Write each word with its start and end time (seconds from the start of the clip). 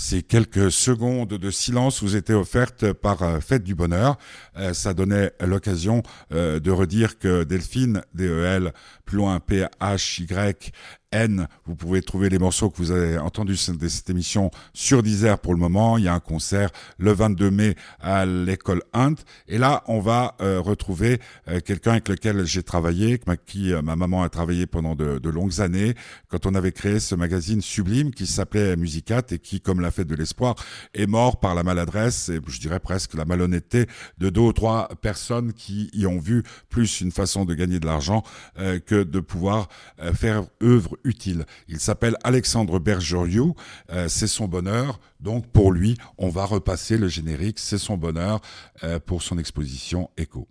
Ces 0.00 0.22
quelques 0.22 0.72
secondes 0.72 1.28
de 1.28 1.50
silence 1.50 2.02
vous 2.02 2.16
étaient 2.16 2.32
offertes 2.32 2.90
par 2.94 3.22
euh, 3.22 3.38
Fête 3.40 3.62
du 3.62 3.74
Bonheur. 3.74 4.16
Euh, 4.56 4.72
ça 4.72 4.94
donnait 4.94 5.32
l'occasion 5.40 6.02
euh, 6.32 6.58
de 6.58 6.70
redire 6.70 7.18
que 7.18 7.44
Delphine, 7.44 8.00
D-E-L, 8.14 8.72
plus 9.04 9.18
loin 9.18 9.40
P-H-Y, 9.40 10.72
N. 11.12 11.48
Vous 11.66 11.74
pouvez 11.74 12.02
trouver 12.02 12.28
les 12.28 12.38
morceaux 12.38 12.70
que 12.70 12.76
vous 12.76 12.92
avez 12.92 13.18
entendus 13.18 13.58
de 13.68 13.88
cette 13.88 14.08
émission 14.10 14.52
sur 14.72 15.02
Deezer 15.02 15.40
pour 15.40 15.54
le 15.54 15.58
moment. 15.58 15.98
Il 15.98 16.04
y 16.04 16.08
a 16.08 16.14
un 16.14 16.20
concert 16.20 16.70
le 16.98 17.12
22 17.12 17.50
mai 17.50 17.74
à 18.00 18.24
l'école 18.26 18.82
Hunt. 18.92 19.16
Et 19.48 19.58
là, 19.58 19.82
on 19.88 19.98
va 19.98 20.36
euh, 20.40 20.60
retrouver 20.60 21.20
euh, 21.48 21.58
quelqu'un 21.58 21.92
avec 21.92 22.08
lequel 22.08 22.46
j'ai 22.46 22.62
travaillé, 22.62 23.20
avec 23.26 23.44
qui 23.44 23.72
euh, 23.72 23.82
ma 23.82 23.96
maman 23.96 24.22
a 24.22 24.28
travaillé 24.28 24.66
pendant 24.66 24.94
de, 24.94 25.18
de, 25.18 25.30
longues 25.30 25.60
années, 25.60 25.94
quand 26.28 26.46
on 26.46 26.54
avait 26.54 26.70
créé 26.70 27.00
ce 27.00 27.16
magazine 27.16 27.60
sublime 27.60 28.12
qui 28.12 28.26
s'appelait 28.28 28.76
Musicat 28.76 29.22
et 29.32 29.40
qui, 29.40 29.60
comme 29.60 29.80
la 29.80 29.90
fête 29.90 30.06
de 30.06 30.14
l'espoir, 30.14 30.54
est 30.94 31.08
mort 31.08 31.40
par 31.40 31.56
la 31.56 31.64
maladresse 31.64 32.28
et 32.28 32.38
je 32.46 32.60
dirais 32.60 32.78
presque 32.78 33.14
la 33.14 33.24
malhonnêteté 33.24 33.86
de 34.18 34.30
deux 34.30 34.42
ou 34.42 34.52
trois 34.52 34.88
personnes 35.02 35.54
qui 35.54 35.90
y 35.92 36.06
ont 36.06 36.20
vu 36.20 36.44
plus 36.68 37.00
une 37.00 37.10
façon 37.10 37.44
de 37.44 37.54
gagner 37.54 37.80
de 37.80 37.86
l'argent 37.86 38.22
que 38.56 39.02
de 39.02 39.20
pouvoir 39.20 39.68
faire 40.14 40.44
œuvre 40.62 40.99
utile. 41.04 41.46
Il 41.68 41.80
s'appelle 41.80 42.16
Alexandre 42.24 42.78
Bergeriou, 42.78 43.54
euh, 43.90 44.08
c'est 44.08 44.26
son 44.26 44.48
bonheur. 44.48 45.00
Donc 45.20 45.46
pour 45.46 45.72
lui, 45.72 45.96
on 46.18 46.28
va 46.28 46.44
repasser 46.44 46.98
le 46.98 47.08
générique, 47.08 47.58
c'est 47.58 47.78
son 47.78 47.96
bonheur 47.96 48.40
euh, 48.84 48.98
pour 48.98 49.22
son 49.22 49.38
exposition 49.38 50.10
Echo. 50.16 50.48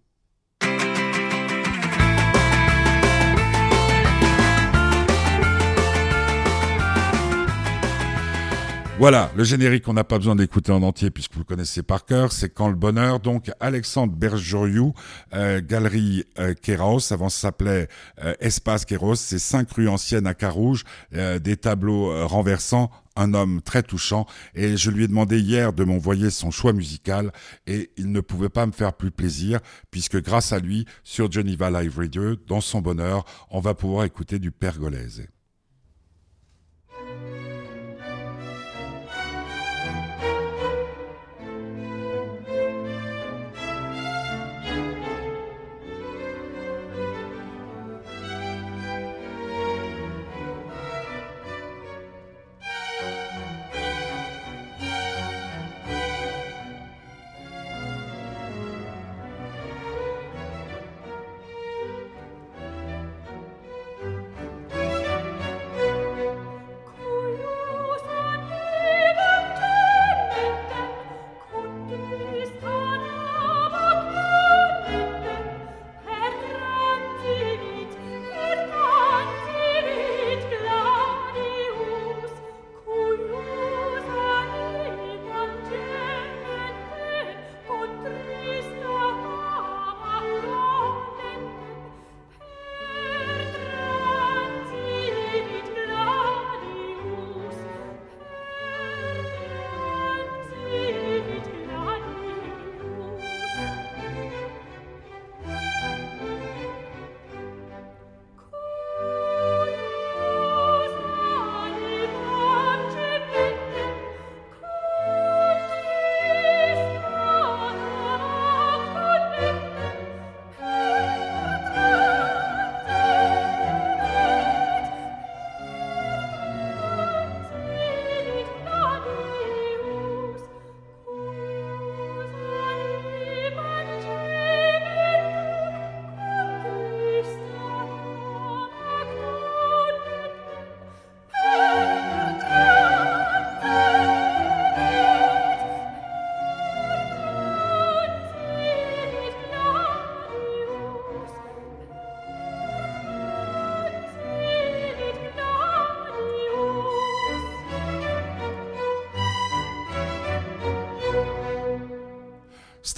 Voilà, 9.00 9.32
le 9.38 9.46
générique, 9.46 9.88
on 9.88 9.94
n'a 9.94 10.04
pas 10.04 10.18
besoin 10.18 10.36
d'écouter 10.36 10.74
en 10.74 10.84
entier 10.84 11.10
puisque 11.10 11.32
vous 11.32 11.40
le 11.40 11.46
connaissez 11.46 11.82
par 11.82 12.06
cœur. 12.06 12.34
C'est 12.34 12.50
Quand 12.50 12.68
le 12.68 12.76
bonheur. 12.76 13.22
Donc, 13.22 13.50
Alexandre 13.62 14.12
Bergeriou, 14.14 14.94
euh, 15.34 15.62
Galerie 15.66 16.26
euh, 16.38 16.54
Kéros. 16.54 17.14
Avant, 17.14 17.30
ça 17.30 17.40
s'appelait 17.40 17.88
euh, 18.22 18.34
Espace 18.42 18.84
Kéros. 18.84 19.16
C'est 19.16 19.40
cinq 19.40 19.72
rues 19.72 19.88
anciennes 19.88 20.28
à 20.28 20.34
Carouge, 20.34 20.84
euh, 21.16 21.40
des 21.40 21.56
tableaux 21.56 22.12
euh, 22.12 22.26
renversants 22.26 22.92
un 23.16 23.34
homme 23.34 23.62
très 23.62 23.84
touchant 23.84 24.26
et 24.56 24.78
je 24.78 24.92
lui 24.92 25.04
ai 25.04 25.08
demandé 25.08 25.40
hier 25.40 25.74
de 25.74 25.84
m'envoyer 25.84 26.30
son 26.30 26.52
choix 26.52 26.72
musical 26.72 27.34
et 27.68 27.92
il 27.98 28.14
ne 28.14 28.22
pouvait 28.22 28.48
pas 28.48 28.66
me 28.66 28.72
faire 28.72 28.94
plus 28.94 29.12
plaisir 29.12 29.60
puisque 29.92 30.22
grâce 30.22 30.54
à 30.54 30.60
lui 30.60 30.86
sur 31.04 31.30
Geneva 31.30 31.70
Live 31.70 31.98
Radio 31.98 32.38
dans 32.48 32.62
son 32.62 32.80
bonheur 32.80 33.26
on 33.50 33.60
va 33.60 33.74
pouvoir 33.74 34.06
écouter 34.06 34.40
du 34.40 34.52
pergolèse. 34.52 35.28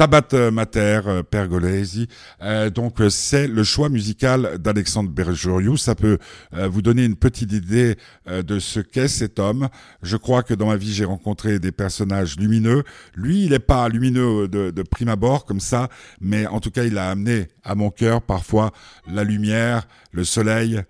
Stabat 0.01 0.50
Mater, 0.50 1.01
euh, 1.06 1.22
Pergolesi. 1.22 2.07
Euh, 2.41 2.72
donc 2.72 3.00
euh, 3.01 3.12
c'est 3.12 3.45
le 3.45 3.63
choix 3.63 3.88
musical 3.88 4.57
d'Alexandre 4.57 5.12
Bergeriou. 5.12 5.78
Ça 5.78 5.94
peut 5.94 6.17
euh, 6.56 6.67
vous 6.67 6.81
donner 6.81 7.06
une 7.06 7.16
petite 7.16 7.51
idée 7.51 7.97
euh, 8.28 8.41
de 8.41 8.57
ce 8.57 8.79
qu'est 8.79 9.07
cet 9.07 9.38
homme. 9.38 9.69
Je 10.01 10.17
crois 10.17 10.41
que 10.41 10.56
dans 10.56 10.66
ma 10.66 10.75
vie 10.75 10.91
j'ai 10.91 11.06
rencontré 11.06 11.59
des 11.59 11.72
personnages 11.72 12.35
lumineux. 12.39 12.81
Lui, 13.13 13.44
il 13.44 13.51
n'est 13.51 13.59
pas 13.59 13.89
lumineux 13.89 14.47
de, 14.47 14.72
de, 14.72 14.81
prime 14.81 15.09
abord 15.09 15.45
comme 15.45 15.59
ça, 15.59 15.88
mais 16.19 16.47
en 16.47 16.59
tout 16.59 16.72
cas 16.72 16.83
il 16.83 16.97
a 16.97 17.12
amené 17.12 17.50
à 17.63 17.75
mon 17.75 17.91
cœur 17.91 18.23
parfois 18.23 18.72
la 19.07 19.23
lumière, 19.23 19.88
le 20.13 20.23
soleil. 20.23 20.81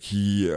Qui 0.00 0.48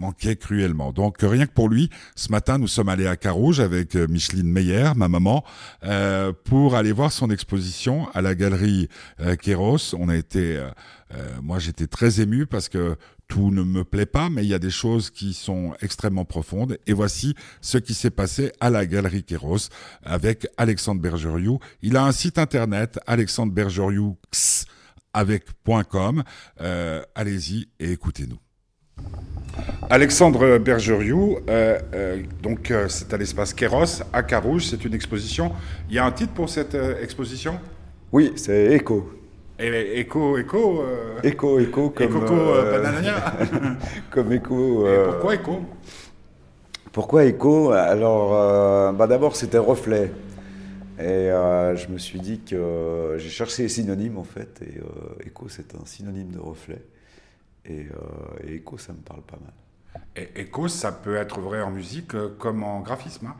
manquait 0.00 0.36
cruellement. 0.36 0.92
Donc 0.92 1.18
rien 1.20 1.46
que 1.46 1.52
pour 1.52 1.68
lui, 1.68 1.90
ce 2.16 2.30
matin, 2.30 2.58
nous 2.58 2.68
sommes 2.68 2.88
allés 2.88 3.06
à 3.06 3.16
Carouge 3.16 3.60
avec 3.60 3.96
euh, 3.96 4.06
Micheline 4.08 4.50
Meyer, 4.50 4.90
ma 4.96 5.08
maman, 5.08 5.44
euh, 5.84 6.32
pour 6.44 6.74
aller 6.74 6.92
voir 6.92 7.12
son 7.12 7.30
exposition 7.30 8.08
à 8.14 8.22
la 8.22 8.34
galerie 8.34 8.88
euh, 9.20 9.36
Kéros. 9.36 9.94
On 9.98 10.08
a 10.08 10.16
été, 10.16 10.56
euh, 10.56 10.70
euh, 11.14 11.28
moi 11.42 11.58
j'étais 11.58 11.86
très 11.86 12.20
ému 12.20 12.46
parce 12.46 12.68
que 12.68 12.96
tout 13.28 13.52
ne 13.52 13.62
me 13.62 13.84
plaît 13.84 14.06
pas, 14.06 14.28
mais 14.28 14.42
il 14.42 14.48
y 14.48 14.54
a 14.54 14.58
des 14.58 14.70
choses 14.70 15.10
qui 15.10 15.34
sont 15.34 15.74
extrêmement 15.80 16.24
profondes. 16.24 16.78
Et 16.88 16.92
voici 16.92 17.36
ce 17.60 17.78
qui 17.78 17.94
s'est 17.94 18.10
passé 18.10 18.52
à 18.58 18.70
la 18.70 18.86
Galerie 18.86 19.22
Kéros 19.22 19.68
avec 20.02 20.48
Alexandre 20.56 21.00
Bergeriou. 21.00 21.60
Il 21.82 21.96
a 21.96 22.04
un 22.04 22.12
site 22.12 22.38
internet, 22.38 22.98
Alexandre 23.06 23.52
Bergeriou 23.52 24.16
.com. 25.14 26.22
Euh, 26.60 27.02
allez-y 27.14 27.68
et 27.78 27.92
écoutez-nous. 27.92 28.38
Alexandre 29.88 30.58
Bergeriou, 30.58 31.38
euh, 31.48 31.78
euh, 31.94 32.22
donc 32.42 32.70
euh, 32.70 32.86
c'est 32.88 33.12
à 33.12 33.16
l'espace 33.16 33.52
Kéros, 33.52 34.02
à 34.12 34.22
Carouge, 34.22 34.66
c'est 34.66 34.84
une 34.84 34.94
exposition. 34.94 35.52
Il 35.88 35.96
y 35.96 35.98
a 35.98 36.04
un 36.04 36.12
titre 36.12 36.32
pour 36.32 36.48
cette 36.48 36.76
euh, 36.76 37.02
exposition? 37.02 37.58
Oui, 38.12 38.32
c'est 38.36 38.72
Echo. 38.72 39.10
Et 39.58 40.00
Echo, 40.00 40.38
Echo 40.38 40.84
Echo, 41.22 41.58
Echo, 41.58 41.90
comme. 41.90 42.06
Echo. 44.32 44.86
Et 44.86 45.04
pourquoi 45.06 45.34
Echo? 45.34 45.64
Pourquoi 46.92 47.24
Echo? 47.26 47.70
Alors, 47.72 48.92
bah 48.94 49.06
d'abord, 49.06 49.36
c'était 49.36 49.58
reflet. 49.58 50.12
Et 51.00 51.30
je 51.76 51.88
me 51.88 51.98
suis 51.98 52.20
dit 52.20 52.40
que 52.40 53.16
j'ai 53.18 53.30
cherché 53.30 53.62
les 53.64 53.68
synonymes 53.68 54.18
en 54.18 54.24
fait, 54.24 54.60
et 54.62 54.80
Echo 55.26 55.48
c'est 55.48 55.74
un 55.74 55.86
synonyme 55.86 56.30
de 56.30 56.38
reflet. 56.38 56.82
Et, 57.64 57.80
euh, 57.80 58.46
et, 58.46 58.56
écho, 58.56 58.78
ça 58.78 58.92
me 58.92 58.98
parle 58.98 59.22
pas 59.22 59.38
mal. 59.40 60.04
Et 60.16 60.40
écho, 60.40 60.68
ça 60.68 60.92
peut 60.92 61.16
être 61.16 61.40
vrai 61.40 61.60
en 61.62 61.70
musique 61.70 62.14
euh, 62.14 62.34
comme 62.38 62.62
en 62.62 62.80
graphisme. 62.80 63.26
Hein? 63.26 63.36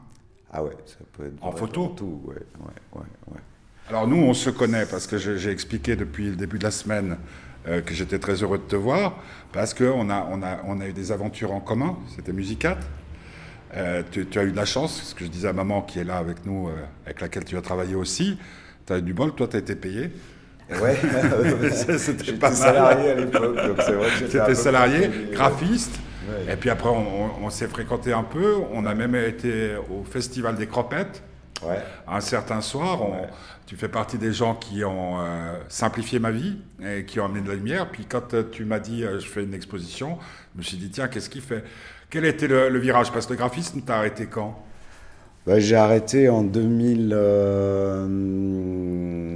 ah 0.53 0.63
ouais, 0.63 0.77
ça 0.87 0.99
peut 1.13 1.27
être. 1.27 1.43
En 1.43 1.53
photo? 1.53 1.95
Tout, 1.97 2.21
ouais, 2.25 2.35
ouais, 2.35 3.01
ouais, 3.01 3.07
ouais. 3.29 3.41
Alors 3.89 4.07
nous, 4.07 4.19
on 4.19 4.35
se 4.35 4.51
connaît 4.51 4.87
parce 4.87 5.07
que 5.07 5.19
j'ai 5.19 5.51
expliqué 5.51 5.97
depuis 5.97 6.27
le 6.27 6.37
début 6.37 6.59
de 6.59 6.65
la 6.65 6.71
semaine 6.71 7.17
euh, 7.67 7.81
que 7.81 7.93
j'étais 7.93 8.19
très 8.19 8.43
heureux 8.43 8.59
de 8.59 8.65
te 8.65 8.77
voir 8.77 9.17
parce 9.53 9.75
qu'on 9.75 10.11
a, 10.11 10.29
on 10.31 10.43
a, 10.43 10.61
on 10.65 10.81
a 10.81 10.87
eu 10.87 10.93
des 10.93 11.11
aventures 11.11 11.53
en 11.53 11.61
commun. 11.61 11.99
C'était 12.15 12.33
Musicat. 12.33 12.79
Euh, 13.77 14.03
tu, 14.11 14.27
tu, 14.27 14.39
as 14.39 14.45
eu 14.45 14.51
de 14.51 14.57
la 14.57 14.65
chance, 14.65 15.03
ce 15.03 15.15
que 15.15 15.25
je 15.25 15.31
disais 15.31 15.49
à 15.49 15.53
maman 15.53 15.83
qui 15.83 16.01
est 16.01 16.05
là 16.05 16.17
avec 16.17 16.45
nous, 16.45 16.69
euh, 16.69 16.73
avec 17.05 17.21
laquelle 17.21 17.45
tu 17.45 17.57
as 17.57 17.63
travaillé 17.63 17.95
aussi. 17.95 18.39
Tu 18.87 18.93
as 18.93 18.99
eu 18.99 19.03
du 19.03 19.15
bol, 19.15 19.33
toi 19.35 19.47
tu 19.47 19.57
as 19.57 19.61
été 19.61 19.77
payé. 19.77 20.11
Ouais, 20.81 20.97
c'était 21.99 22.33
pas 22.33 22.49
mal. 22.49 22.57
salarié 22.57 23.11
à 23.11 23.15
l'époque, 23.15 23.57
donc 23.57 23.77
c'est 23.85 23.93
vrai 23.93 24.09
que 24.09 24.27
j'étais 24.27 24.55
salarié, 24.55 25.11
graphiste. 25.33 25.99
Et 26.49 26.55
puis 26.55 26.71
après, 26.71 26.89
on, 26.89 27.45
on 27.45 27.51
s'est 27.51 27.67
fréquenté 27.67 28.13
un 28.13 28.23
peu. 28.23 28.57
On 28.73 28.87
a 28.87 28.95
même 28.95 29.17
été 29.17 29.75
au 29.91 30.05
Festival 30.05 30.55
des 30.55 30.67
Cropettes. 30.67 31.23
Ouais. 31.63 31.83
Un 32.07 32.21
certain 32.21 32.61
soir, 32.61 33.03
on, 33.03 33.27
tu 33.71 33.77
fais 33.77 33.89
partie 33.89 34.19
des 34.19 34.33
gens 34.33 34.57
qui 34.57 34.85
ont 34.85 35.21
euh, 35.21 35.57
simplifié 35.69 36.19
ma 36.19 36.33
vie 36.33 36.57
et 36.85 37.05
qui 37.05 37.21
ont 37.21 37.27
amené 37.27 37.41
de 37.41 37.49
la 37.49 37.55
lumière. 37.55 37.89
Puis 37.89 38.05
quand 38.05 38.35
tu 38.51 38.65
m'as 38.65 38.81
dit 38.81 39.05
euh, 39.05 39.21
je 39.21 39.29
fais 39.29 39.45
une 39.45 39.55
exposition, 39.55 40.19
je 40.55 40.59
me 40.59 40.63
suis 40.65 40.77
dit 40.77 40.91
tiens, 40.91 41.07
qu'est-ce 41.07 41.31
qu'il 41.31 41.41
fait? 41.41 41.63
Quel 42.11 42.25
était 42.25 42.49
le, 42.49 42.79
virage 42.79 43.13
Parce 43.13 43.27
que 43.27 43.33
le 43.33 43.39
graphisme, 43.39 43.81
t'as 43.87 43.97
arrêté 43.97 44.27
quand 44.27 44.63
bah, 45.47 45.61
J'ai 45.61 45.77
arrêté 45.77 46.29
en 46.29 46.43
2000. 46.43 47.17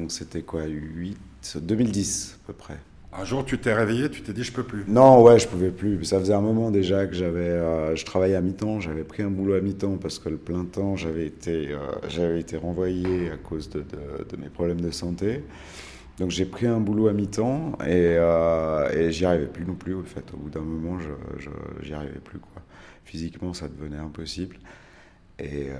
C'était 0.08 0.42
quoi 0.42 0.64
8 0.66 1.16
2010 1.56 2.38
à 2.42 2.46
peu 2.46 2.52
près. 2.52 2.78
Un 3.16 3.24
jour, 3.24 3.44
tu 3.44 3.58
t'es 3.58 3.72
réveillé, 3.72 4.10
tu 4.10 4.22
t'es 4.22 4.32
dit, 4.32 4.42
je 4.42 4.50
peux 4.50 4.64
plus. 4.64 4.84
Non, 4.88 5.22
ouais, 5.22 5.38
je 5.38 5.46
pouvais 5.46 5.70
plus. 5.70 6.04
Ça 6.04 6.18
faisait 6.18 6.34
un 6.34 6.40
moment 6.40 6.72
déjà 6.72 7.06
que 7.06 7.14
j'avais, 7.14 7.42
euh, 7.42 7.94
je 7.94 8.04
travaillais 8.04 8.34
à 8.34 8.40
mi-temps. 8.40 8.80
J'avais 8.80 9.04
pris 9.04 9.22
un 9.22 9.30
boulot 9.30 9.54
à 9.54 9.60
mi-temps 9.60 9.98
parce 9.98 10.18
que 10.18 10.28
le 10.28 10.36
plein 10.36 10.64
temps, 10.64 10.96
j'avais 10.96 11.26
été, 11.26 11.68
euh, 11.70 11.78
j'avais 12.08 12.40
été 12.40 12.56
renvoyé 12.56 13.30
à 13.30 13.36
cause 13.36 13.70
de, 13.70 13.80
de, 13.80 14.36
mes 14.36 14.48
problèmes 14.48 14.80
de 14.80 14.90
santé. 14.90 15.44
Donc 16.18 16.30
j'ai 16.30 16.44
pris 16.44 16.66
un 16.66 16.78
boulot 16.78 17.08
à 17.08 17.12
mi-temps 17.12 17.72
et, 17.80 18.14
euh, 18.18 18.88
et 18.92 19.10
j'y 19.10 19.24
arrivais 19.24 19.46
plus 19.46 19.64
non 19.64 19.74
plus. 19.74 19.96
En 19.96 20.04
fait, 20.04 20.24
au 20.32 20.36
bout 20.36 20.50
d'un 20.50 20.60
moment, 20.60 20.98
je, 21.00 21.50
j'y 21.82 21.92
arrivais 21.92 22.20
plus. 22.20 22.38
Physiquement, 23.04 23.52
ça 23.52 23.68
devenait 23.68 23.98
impossible. 23.98 24.56
Et, 25.40 25.70
euh, 25.70 25.74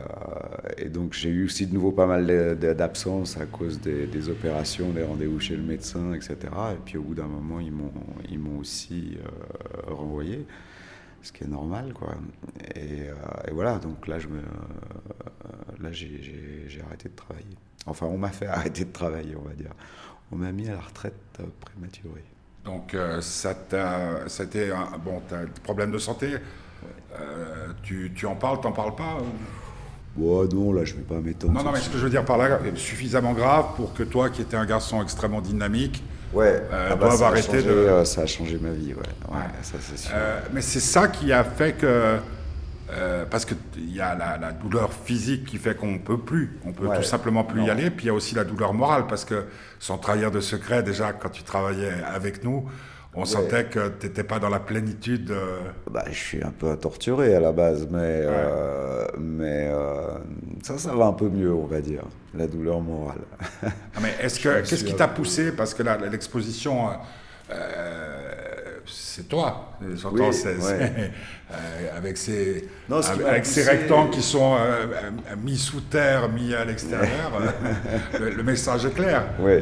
et, 0.78 0.88
donc 0.88 1.12
j'ai 1.12 1.28
eu 1.28 1.44
aussi 1.44 1.66
de 1.68 1.72
nouveau 1.72 1.92
pas 1.92 2.06
mal 2.06 2.58
d'absences 2.58 3.36
à 3.36 3.46
cause 3.46 3.80
des, 3.80 4.28
opérations, 4.28 4.90
des 4.90 5.04
rendez-vous 5.04 5.38
chez 5.38 5.56
le 5.56 5.62
médecin, 5.62 6.12
etc. 6.12 6.36
Et 6.72 6.80
puis 6.84 6.98
au 6.98 7.02
bout 7.02 7.14
d'un 7.14 7.28
moment, 7.28 7.60
ils 7.60 7.70
m'ont, 7.70 7.92
ils 8.28 8.40
m'ont 8.40 8.58
aussi 8.58 9.16
euh, 9.16 9.94
renvoyé, 9.94 10.44
ce 11.22 11.30
qui 11.30 11.44
est 11.44 11.48
normal, 11.48 11.92
quoi. 11.94 12.16
Et, 12.74 13.06
voilà, 13.52 13.78
donc 13.78 14.08
là 14.08 14.18
j'ai, 15.92 16.66
j'ai, 16.66 16.82
arrêté 16.82 17.08
de 17.08 17.14
travailler. 17.14 17.56
Enfin, 17.86 18.06
on 18.06 18.18
m'a 18.18 18.30
fait 18.30 18.46
arrêter 18.48 18.84
de 18.84 18.92
travailler, 18.92 19.36
on 19.36 19.48
va 19.48 19.54
dire. 19.54 19.70
On 20.34 20.38
m'a 20.38 20.52
mis 20.52 20.68
à 20.68 20.72
la 20.72 20.80
retraite 20.80 21.14
prématurée. 21.60 22.24
Donc 22.64 22.96
ça 23.20 23.54
t'a, 23.54 24.28
ça 24.28 24.42
a 24.42 24.46
été 24.46 24.72
un, 24.72 24.98
bon, 24.98 25.22
t'as 25.28 25.44
des 25.44 25.60
problèmes 25.62 25.92
de 25.92 25.98
santé? 25.98 26.38
Euh, 27.20 27.68
tu, 27.82 28.12
tu, 28.14 28.26
en 28.26 28.34
parles, 28.34 28.60
t'en 28.60 28.72
parles 28.72 28.94
pas 28.94 29.18
Bon, 30.16 30.46
non, 30.48 30.72
là, 30.72 30.84
je 30.84 30.94
vais 30.94 31.02
pas 31.02 31.20
m'étonner. 31.20 31.54
Non, 31.54 31.64
non, 31.64 31.72
mais 31.72 31.80
ce 31.80 31.90
que 31.90 31.98
je 31.98 32.04
veux 32.04 32.10
dire 32.10 32.24
par 32.24 32.38
là, 32.38 32.58
suffisamment 32.76 33.32
grave 33.32 33.66
pour 33.76 33.94
que 33.94 34.04
toi, 34.04 34.30
qui 34.30 34.42
étais 34.42 34.56
un 34.56 34.64
garçon 34.64 35.02
extrêmement 35.02 35.40
dynamique, 35.40 36.04
ouais, 36.32 36.62
euh, 36.72 36.90
ah 36.92 36.96
bah, 36.96 37.12
arrêter 37.22 37.62
de. 37.62 37.70
Euh, 37.70 38.04
ça 38.04 38.22
a 38.22 38.26
changé 38.26 38.58
ma 38.60 38.70
vie, 38.70 38.94
ouais. 38.94 39.34
ouais, 39.34 39.42
Ça, 39.62 39.78
sûr. 39.80 40.10
Euh, 40.14 40.40
mais 40.52 40.60
c'est 40.60 40.80
ça 40.80 41.08
qui 41.08 41.32
a 41.32 41.42
fait 41.42 41.72
que. 41.72 42.18
Parce 43.30 43.44
qu'il 43.44 43.56
y 43.92 44.00
a 44.00 44.14
la, 44.14 44.52
douleur 44.52 44.92
physique 44.92 45.46
qui 45.46 45.58
fait 45.58 45.76
qu'on 45.76 45.92
ne 45.92 45.98
peut 45.98 46.18
plus, 46.18 46.58
on 46.64 46.72
peut 46.72 46.88
tout 46.94 47.02
simplement 47.02 47.44
plus 47.44 47.64
y 47.64 47.70
aller. 47.70 47.90
Puis 47.90 48.06
il 48.06 48.08
y 48.08 48.10
a 48.10 48.14
aussi 48.14 48.34
la 48.34 48.44
douleur 48.44 48.74
morale, 48.74 49.06
parce 49.08 49.24
que 49.24 49.44
sans 49.78 49.98
trahir 49.98 50.30
de 50.30 50.40
secret, 50.40 50.82
déjà 50.82 51.12
quand 51.12 51.30
tu 51.30 51.42
travaillais 51.42 51.92
avec 52.14 52.44
nous, 52.44 52.68
on 53.16 53.24
sentait 53.24 53.64
que 53.66 53.92
tu 54.00 54.06
n'étais 54.06 54.24
pas 54.24 54.38
dans 54.38 54.48
la 54.48 54.58
plénitude. 54.58 55.32
Bah, 55.90 56.04
je 56.10 56.18
suis 56.18 56.42
un 56.42 56.50
peu 56.50 56.76
torturé 56.76 57.34
à 57.34 57.40
la 57.40 57.52
base, 57.52 57.86
mais, 57.90 57.98
euh, 58.00 59.06
mais 59.18 59.68
euh, 59.70 60.08
ça, 60.62 60.78
ça 60.78 60.94
va 60.94 61.06
un 61.06 61.12
peu 61.12 61.28
mieux, 61.28 61.52
on 61.52 61.66
va 61.66 61.80
dire, 61.80 62.02
la 62.34 62.46
douleur 62.46 62.80
morale. 62.80 63.20
Ah, 63.62 64.00
mais 64.02 64.14
est-ce 64.20 64.40
que 64.42 64.68
qu'est-ce 64.68 64.84
qui 64.84 64.94
t'a 64.94 65.08
poussé? 65.08 65.52
Parce 65.52 65.74
que 65.74 65.82
l'exposition, 66.10 66.88
euh, 67.50 67.73
c'est 69.14 69.28
toi. 69.28 69.70
J'entends, 69.94 70.24
avec 71.96 72.16
ces, 72.16 72.68
avec, 72.90 73.46
ces 73.46 73.62
rectangles 73.62 74.10
qui 74.10 74.22
sont 74.22 74.56
mis 75.42 75.56
sous 75.56 75.82
terre, 75.82 76.28
mis 76.28 76.52
à 76.52 76.64
l'extérieur, 76.64 77.30
le, 78.18 78.30
le, 78.30 78.42
message 78.42 78.86
est 78.86 78.94
clair. 78.94 79.24
Oui. 79.38 79.60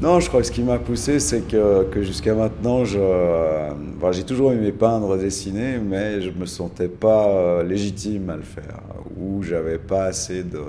Non, 0.00 0.18
je 0.18 0.28
crois 0.28 0.40
que 0.40 0.46
ce 0.46 0.52
qui 0.52 0.62
m'a 0.62 0.78
poussé, 0.78 1.20
c'est 1.20 1.42
que, 1.42 1.84
que 1.90 2.02
jusqu'à 2.02 2.34
maintenant, 2.34 2.86
j'ai 2.86 4.24
toujours 4.24 4.52
aimé 4.52 4.72
peindre, 4.72 5.18
dessiner, 5.18 5.76
mais 5.76 6.22
je 6.22 6.30
me 6.30 6.46
sentais 6.46 6.88
pas 6.88 7.28
euh, 7.28 7.62
légitime 7.62 8.30
à 8.30 8.36
le 8.36 8.42
faire, 8.42 8.80
ou 9.18 9.42
j'avais 9.42 9.76
pas 9.76 10.04
assez 10.04 10.42
de. 10.42 10.62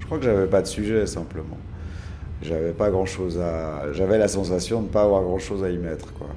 Je 0.00 0.06
crois 0.06 0.16
que 0.16 0.24
j'avais 0.24 0.46
pas 0.46 0.62
de 0.62 0.66
sujet 0.66 1.06
simplement. 1.06 1.58
J'avais 2.40 2.72
pas 2.72 2.90
grand 2.90 3.04
chose 3.04 3.38
à. 3.38 3.92
J'avais 3.92 4.16
la 4.16 4.28
sensation 4.28 4.80
de 4.80 4.86
ne 4.86 4.90
pas 4.90 5.02
avoir 5.02 5.22
grand 5.22 5.38
chose 5.38 5.62
à 5.62 5.68
y 5.68 5.76
mettre, 5.76 6.10
quoi. 6.14 6.28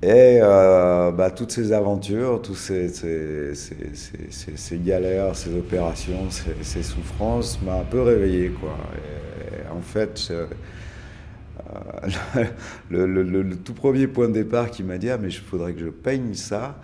Et 0.00 0.38
euh, 0.40 1.10
bah, 1.10 1.32
toutes 1.32 1.50
ces 1.50 1.72
aventures, 1.72 2.40
toutes 2.40 2.56
ces, 2.56 2.88
galères, 4.74 5.34
ces 5.34 5.56
opérations, 5.56 6.28
ces, 6.30 6.82
souffrances 6.84 7.60
m'a 7.62 7.80
un 7.80 7.84
peu 7.84 8.02
réveillé. 8.02 8.52
En 9.72 9.80
fait, 9.80 10.28
euh, 10.30 10.46
le, 12.90 13.56
tout 13.56 13.74
premier 13.74 14.06
point 14.06 14.28
de 14.28 14.34
départ 14.34 14.70
qui 14.70 14.84
m'a 14.84 14.98
dit 14.98 15.10
ah 15.10 15.18
mais 15.18 15.28
il 15.28 15.34
faudrait 15.34 15.72
que 15.72 15.80
je 15.80 15.88
peigne 15.88 16.34
ça, 16.34 16.78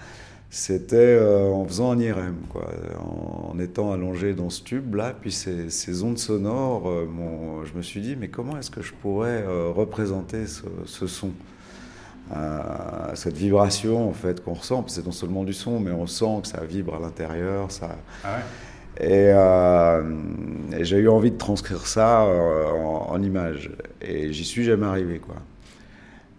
c'était 0.51 0.97
euh, 0.97 1.53
en 1.53 1.65
faisant 1.67 1.93
un 1.93 2.01
IRM, 2.01 2.35
quoi, 2.49 2.69
en, 2.99 3.57
étant 3.61 3.93
allongé 3.93 4.35
dans 4.35 4.51
ce 4.51 4.65
tube 4.65 4.97
là, 4.97 5.15
puis 5.19 5.31
ces, 5.31 6.03
ondes 6.03 6.19
sonores, 6.19 6.91
je 7.65 7.77
me 7.77 7.83
suis 7.83 8.01
dit 8.01 8.17
mais 8.19 8.27
comment 8.27 8.59
est-ce 8.59 8.73
que 8.73 8.83
je 8.83 8.93
pourrais 8.93 9.45
représenter 9.73 10.47
ce 10.49 11.07
son? 11.07 11.31
Cette 13.15 13.37
vibration 13.37 14.09
en 14.09 14.13
fait 14.13 14.43
qu'on 14.43 14.55
ressent, 14.55 14.85
c'est 14.89 15.05
non 15.05 15.13
seulement 15.13 15.45
du 15.45 15.53
son, 15.53 15.79
mais 15.79 15.93
on 15.93 16.07
sent 16.07 16.41
que 16.43 16.49
ça 16.49 16.65
vibre 16.65 16.95
à 16.95 16.99
l'intérieur, 16.99 17.71
ça. 17.71 17.97
Ah 18.25 18.39
euh, 19.01 20.03
et, 20.77 20.85
j'ai 20.85 20.99
eu 20.99 21.09
envie 21.09 21.31
de 21.31 21.39
transcrire 21.39 21.87
ça 21.87 22.25
euh, 22.25 22.71
en, 22.73 23.21
images. 23.23 23.71
Et 24.01 24.33
j'y 24.33 24.45
suis 24.45 24.65
jamais 24.65 24.87
arrivé, 24.87 25.19
quoi. 25.19 25.37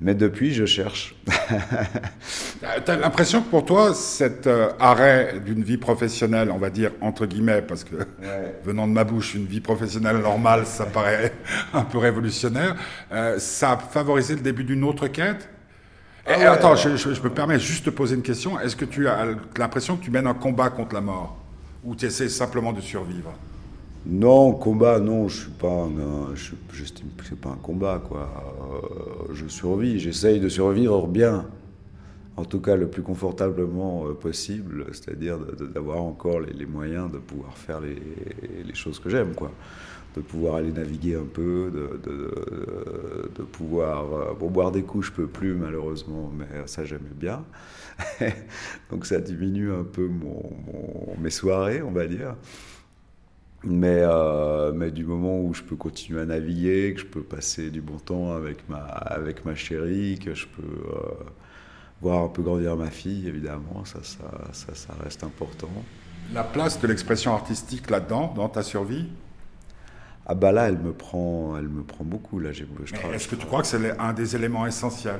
Mais 0.01 0.13
depuis, 0.13 0.53
je 0.53 0.65
cherche. 0.65 1.15
tu 1.25 2.91
as 2.91 2.95
l'impression 2.97 3.41
que 3.41 3.49
pour 3.49 3.63
toi, 3.63 3.93
cet 3.93 4.45
euh, 4.45 4.69
arrêt 4.77 5.39
d'une 5.45 5.63
vie 5.63 5.77
professionnelle, 5.77 6.51
on 6.51 6.57
va 6.57 6.69
dire 6.69 6.91
entre 6.99 7.25
guillemets, 7.25 7.61
parce 7.61 7.85
que 7.85 7.95
venant 8.65 8.87
de 8.87 8.93
ma 8.93 9.05
bouche, 9.05 9.35
une 9.35 9.45
vie 9.45 9.61
professionnelle 9.61 10.17
normale, 10.17 10.65
ça 10.65 10.85
paraît 10.85 11.31
un 11.73 11.83
peu 11.83 11.97
révolutionnaire, 11.97 12.75
ça 13.37 13.71
a 13.71 13.77
favorisé 13.77 14.35
le 14.35 14.41
début 14.41 14.65
d'une 14.65 14.83
autre 14.83 15.07
quête? 15.07 15.47
Ah 16.25 16.39
et, 16.39 16.45
Attends, 16.45 16.75
je, 16.75 16.95
je, 16.95 17.21
me 17.21 17.29
permets 17.29 17.59
juste 17.59 17.85
de 17.85 17.91
poser 17.91 18.15
une 18.15 18.21
question. 18.21 18.59
Est-ce 18.59 18.75
que 18.75 18.85
tu 18.85 19.07
as 19.07 19.25
l'impression 19.57 19.97
que 19.97 20.03
tu 20.03 20.11
mènes 20.11 20.27
un 20.27 20.33
combat 20.33 20.69
contre 20.69 20.95
la 20.95 21.01
mort? 21.01 21.37
Ou 21.83 21.95
tu 21.95 22.05
essaies 22.05 22.29
simplement 22.29 22.73
de 22.73 22.81
survivre? 22.81 23.31
Non, 24.07 24.51
combat, 24.51 24.99
non, 24.99 25.27
je 25.27 25.41
suis 25.41 25.51
pas 25.51 25.89
je, 26.35 26.51
j'estime 26.73 27.07
que 27.17 27.25
c'est 27.27 27.39
pas 27.39 27.49
un 27.49 27.57
combat, 27.61 28.01
quoi. 28.07 28.29
Euh, 29.29 29.33
je 29.33 29.47
survis, 29.47 29.99
j'essaye 29.99 30.39
de 30.39 30.47
survivre 30.47 31.07
bien. 31.07 31.45
En 32.37 32.43
tout 32.43 32.59
cas, 32.59 32.75
le 32.75 32.87
plus 32.87 33.01
confortablement 33.01 34.05
euh, 34.05 34.13
possible, 34.13 34.85
c'est-à-dire 34.91 35.39
d'avoir 35.73 36.01
encore 36.01 36.39
les, 36.41 36.65
moyens 36.65 37.11
de 37.11 37.17
pouvoir 37.17 37.57
faire 37.57 37.79
les, 37.79 38.75
choses 38.75 38.99
que 38.99 39.09
j'aime, 39.09 39.33
quoi 39.33 39.51
de 40.15 40.21
pouvoir 40.21 40.55
aller 40.55 40.71
naviguer 40.71 41.15
un 41.15 41.25
peu, 41.25 41.71
de, 41.73 41.99
de, 43.37 43.43
pouvoir... 43.43 44.13
Euh, 44.13 44.33
boire 44.33 44.71
des 44.71 44.83
coups, 44.83 45.07
je 45.07 45.11
peux 45.11 45.27
plus, 45.27 45.53
malheureusement, 45.55 46.31
mais 46.33 46.47
ça, 46.67 46.85
j'aimais 46.85 47.13
bien. 47.13 47.43
Donc 48.91 49.05
ça 49.05 49.19
diminue 49.19 49.71
un 49.71 49.83
peu 49.83 50.07
mon, 50.07 50.51
mes 51.19 51.29
soirées, 51.29 51.81
on 51.81 51.91
va 51.91 52.07
dire. 52.07 52.35
Mais, 53.63 53.99
euh, 54.01 54.71
mais 54.73 54.91
du 54.91 55.03
moment 55.03 55.41
où 55.41 55.53
je 55.53 55.63
peux 55.63 55.75
continuer 55.75 56.21
à 56.21 56.25
naviguer, 56.25 56.93
que 56.93 57.01
je 57.01 57.05
peux 57.05 57.23
passer 57.23 57.71
du 57.71 57.81
bon 57.81 57.97
temps 57.97 58.33
avec 58.33 58.69
ma, 58.69 58.77
avec 58.77 59.43
ma 59.43 59.55
chérie, 59.55 60.19
que 60.23 60.33
je 60.33 60.45
peux 60.45 60.61
euh, 60.61 61.23
voir 62.01 62.23
un 62.23 62.27
peu 62.29 62.43
grandir 62.43 62.77
ma 62.77 62.91
fille, 62.91 63.27
évidemment, 63.27 63.83
ça, 63.83 63.99
ça, 64.03 64.75
ça 64.75 64.93
reste 65.03 65.23
important. 65.23 65.71
La 66.33 66.43
place 66.43 66.79
de 66.79 66.87
l'expression 66.87 67.33
artistique 67.33 67.89
là-dedans, 67.89 68.33
dans 68.35 68.49
ta 68.49 68.63
survie? 68.63 69.07
Ah 70.27 70.33
bah 70.33 70.51
là, 70.51 70.67
elle 70.69 70.79
me 70.79 70.91
prend, 70.91 71.55
elle 71.57 71.67
me 71.67 71.83
prend 71.83 72.03
beaucoup. 72.03 72.39
Là, 72.39 72.49
Est-ce 72.49 73.27
que 73.27 73.35
tu 73.35 73.45
crois 73.45 73.61
que 73.61 73.67
c'est 73.67 73.97
un 73.99 74.13
des 74.13 74.35
éléments 74.35 74.65
essentiels? 74.65 75.19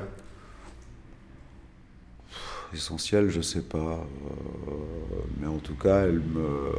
Essentielle, 2.74 3.30
je 3.30 3.42
sais 3.42 3.62
pas. 3.62 4.06
mais 5.40 5.48
en 5.48 5.60
tout 5.60 5.76
cas, 5.76 6.06
elle 6.06 6.20
me, 6.20 6.72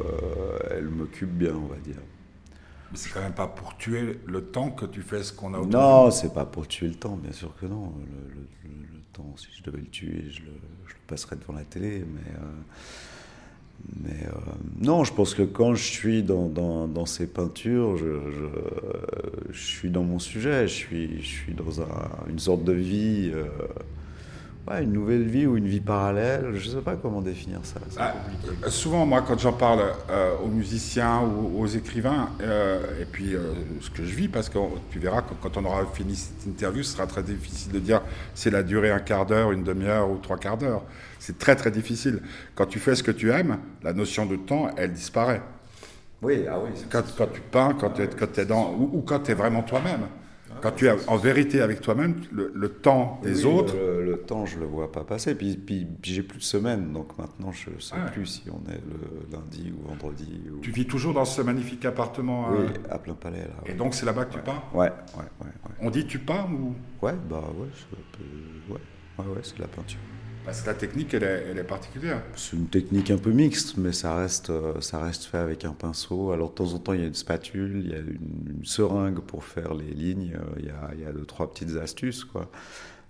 elle 0.71 0.89
m'occupe 0.89 1.31
bien, 1.31 1.55
on 1.55 1.67
va 1.67 1.77
dire. 1.77 2.01
Mais 2.91 2.97
c'est 2.97 3.09
quand 3.09 3.21
même 3.21 3.33
pas 3.33 3.47
pour 3.47 3.77
tuer 3.77 4.19
le 4.25 4.43
temps 4.43 4.71
que 4.71 4.85
tu 4.85 5.01
fais 5.01 5.23
ce 5.23 5.33
qu'on 5.33 5.53
a 5.53 5.65
Non, 5.65 6.11
c'est 6.11 6.33
pas 6.33 6.45
pour 6.45 6.67
tuer 6.67 6.87
le 6.87 6.95
temps, 6.95 7.15
bien 7.15 7.31
sûr 7.31 7.55
que 7.55 7.65
non. 7.65 7.93
Le, 8.33 8.99
temps, 9.13 9.33
si 9.37 9.47
je 9.57 9.63
devais 9.63 9.79
le 9.79 9.87
tuer, 9.87 10.25
je 10.29 10.41
le, 10.41 10.51
passerais 11.07 11.37
devant 11.37 11.53
la 11.53 11.63
télé. 11.63 12.05
Mais, 12.05 12.31
euh, 12.35 12.45
mais 14.03 14.25
euh, 14.27 14.31
non, 14.79 15.03
je 15.03 15.13
pense 15.13 15.33
que 15.33 15.43
quand 15.43 15.75
je 15.75 15.83
suis 15.83 16.23
dans, 16.23 17.05
ces 17.05 17.27
peintures, 17.27 17.97
je, 17.97 19.53
suis 19.53 19.89
dans 19.89 20.03
mon 20.03 20.19
sujet, 20.19 20.67
je 20.67 20.73
suis, 20.73 21.21
je 21.21 21.27
suis 21.27 21.53
dans 21.53 21.83
une 22.29 22.39
sorte 22.39 22.63
de 22.63 22.73
vie. 22.73 23.31
Euh, 23.33 23.45
une 24.75 24.91
nouvelle 24.91 25.23
vie 25.23 25.45
ou 25.45 25.55
une 25.57 25.67
vie 25.67 25.79
parallèle, 25.79 26.51
je 26.53 26.69
ne 26.69 26.75
sais 26.75 26.81
pas 26.81 26.95
comment 26.95 27.21
définir 27.21 27.59
ça. 27.63 27.79
Ah, 27.97 28.13
euh, 28.63 28.69
souvent, 28.69 29.05
moi, 29.05 29.23
quand 29.25 29.39
j'en 29.39 29.53
parle 29.53 29.81
euh, 30.09 30.35
aux 30.43 30.47
musiciens 30.47 31.21
ou 31.21 31.61
aux 31.61 31.67
écrivains, 31.67 32.29
euh, 32.41 33.01
et 33.01 33.05
puis 33.05 33.35
ce 33.79 33.89
que 33.89 34.03
je 34.03 34.13
vis, 34.13 34.27
parce 34.27 34.49
que 34.49 34.57
tu 34.91 34.99
verras, 34.99 35.21
quand, 35.21 35.35
quand, 35.41 35.57
on 35.57 35.65
aura 35.65 35.85
fini 35.93 36.15
cette 36.15 36.45
interview, 36.45 36.83
ce 36.83 36.93
sera 36.93 37.07
très 37.07 37.23
difficile 37.23 37.71
de 37.71 37.79
dire 37.79 38.01
si 38.33 38.49
elle 38.49 38.55
a 38.55 38.63
duré 38.63 38.91
un 38.91 38.99
quart 38.99 39.25
d'heure, 39.25 39.51
une 39.51 39.63
demi-heure 39.63 40.09
ou 40.09 40.17
trois 40.17 40.37
quarts 40.37 40.57
d'heure. 40.57 40.83
C'est 41.19 41.37
très 41.37 41.55
très 41.55 41.71
difficile. 41.71 42.21
Quand 42.55 42.65
tu 42.65 42.79
fais 42.79 42.95
ce 42.95 43.03
que 43.03 43.11
tu 43.11 43.31
aimes, 43.31 43.59
la 43.83 43.93
notion 43.93 44.25
de 44.25 44.35
temps, 44.35 44.69
elle 44.77 44.91
disparaît. 44.91 45.41
Oui, 46.21 46.45
ah 46.49 46.57
oui. 46.59 46.71
Quand, 46.89 47.03
quand 47.17 47.27
tu 47.27 47.41
peins, 47.41 47.73
quand 47.79 47.91
tu 47.91 48.41
es, 48.41 48.45
dans, 48.45 48.71
ou, 48.71 48.89
ou 48.93 49.01
quand 49.01 49.19
tu 49.19 49.31
es 49.31 49.33
vraiment 49.33 49.61
toi-même. 49.61 50.07
Quand 50.61 50.71
tu 50.71 50.87
es 50.87 50.95
en 51.07 51.17
vérité 51.17 51.61
avec 51.61 51.81
toi-même, 51.81 52.15
le, 52.31 52.69
temps 52.69 53.19
des 53.23 53.45
autres. 53.45 53.75
Le, 53.75 54.17
temps, 54.17 54.45
je 54.45 54.59
le 54.59 54.65
vois 54.65 54.91
pas 54.91 55.03
passer. 55.03 55.35
Puis, 55.35 55.55
puis, 55.55 55.87
j'ai 56.03 56.23
plus 56.23 56.39
de 56.39 56.43
semaine, 56.43 56.91
donc 56.93 57.17
maintenant 57.17 57.51
je 57.51 57.69
ne 57.69 57.79
sais 57.79 57.95
plus 58.13 58.25
si 58.25 58.43
on 58.49 58.69
est 58.71 58.75
le 58.75 59.31
lundi 59.31 59.71
ou 59.71 59.87
vendredi. 59.87 60.41
Tu 60.61 60.71
vis 60.71 60.85
toujours 60.85 61.13
dans 61.13 61.25
ce 61.25 61.41
magnifique 61.41 61.85
appartement 61.85 62.49
Oui, 62.51 62.73
à 62.89 62.99
plein 62.99 63.13
palais. 63.13 63.39
Là, 63.39 63.63
Et 63.65 63.73
donc 63.73 63.93
c'est 63.93 64.05
là-bas 64.05 64.25
que 64.25 64.33
tu 64.33 64.39
pars? 64.39 64.69
Ouais, 64.73 64.91
ouais, 65.17 65.23
ouais, 65.41 65.51
On 65.81 65.89
dit 65.89 66.05
tu 66.05 66.19
pars 66.19 66.49
ou? 66.51 66.73
Ouais, 67.01 67.13
bah 67.29 67.43
ouais, 67.57 67.67
ouais, 68.69 68.75
ouais, 69.19 69.25
ouais 69.25 69.39
c'est 69.43 69.57
de 69.57 69.61
la 69.61 69.67
peinture. 69.67 69.99
Parce 70.47 70.61
que 70.61 70.67
la 70.67 70.75
technique, 70.75 71.13
elle 71.13 71.25
est, 71.25 71.43
elle 71.51 71.59
est 71.59 71.63
particulière. 71.63 72.21
C'est 72.37 72.55
une 72.55 72.67
technique 72.67 73.11
un 73.11 73.17
peu 73.17 73.31
mixte, 73.31 73.75
mais 73.75 73.91
ça 73.91 74.15
reste, 74.15 74.49
euh, 74.49 74.79
ça 74.79 75.03
reste 75.03 75.25
fait 75.25 75.39
avec 75.39 75.65
un 75.65 75.73
pinceau. 75.73 76.31
Alors 76.31 76.51
de 76.51 76.55
temps 76.55 76.73
en 76.73 76.79
temps, 76.79 76.93
il 76.93 77.01
y 77.01 77.03
a 77.03 77.07
une 77.07 77.13
spatule, 77.15 77.81
il 77.83 77.91
y 77.91 77.93
a 77.93 77.97
une, 77.97 78.63
seringue 78.63 79.19
pour 79.19 79.43
faire 79.43 79.73
les 79.73 79.93
lignes, 79.93 80.35
euh, 80.35 80.59
il 80.59 80.67
y 80.67 80.69
a, 80.69 80.91
il 80.93 81.01
y 81.01 81.05
a 81.05 81.11
deux, 81.11 81.25
trois 81.25 81.51
petites 81.51 81.75
astuces, 81.75 82.23
quoi. 82.23 82.49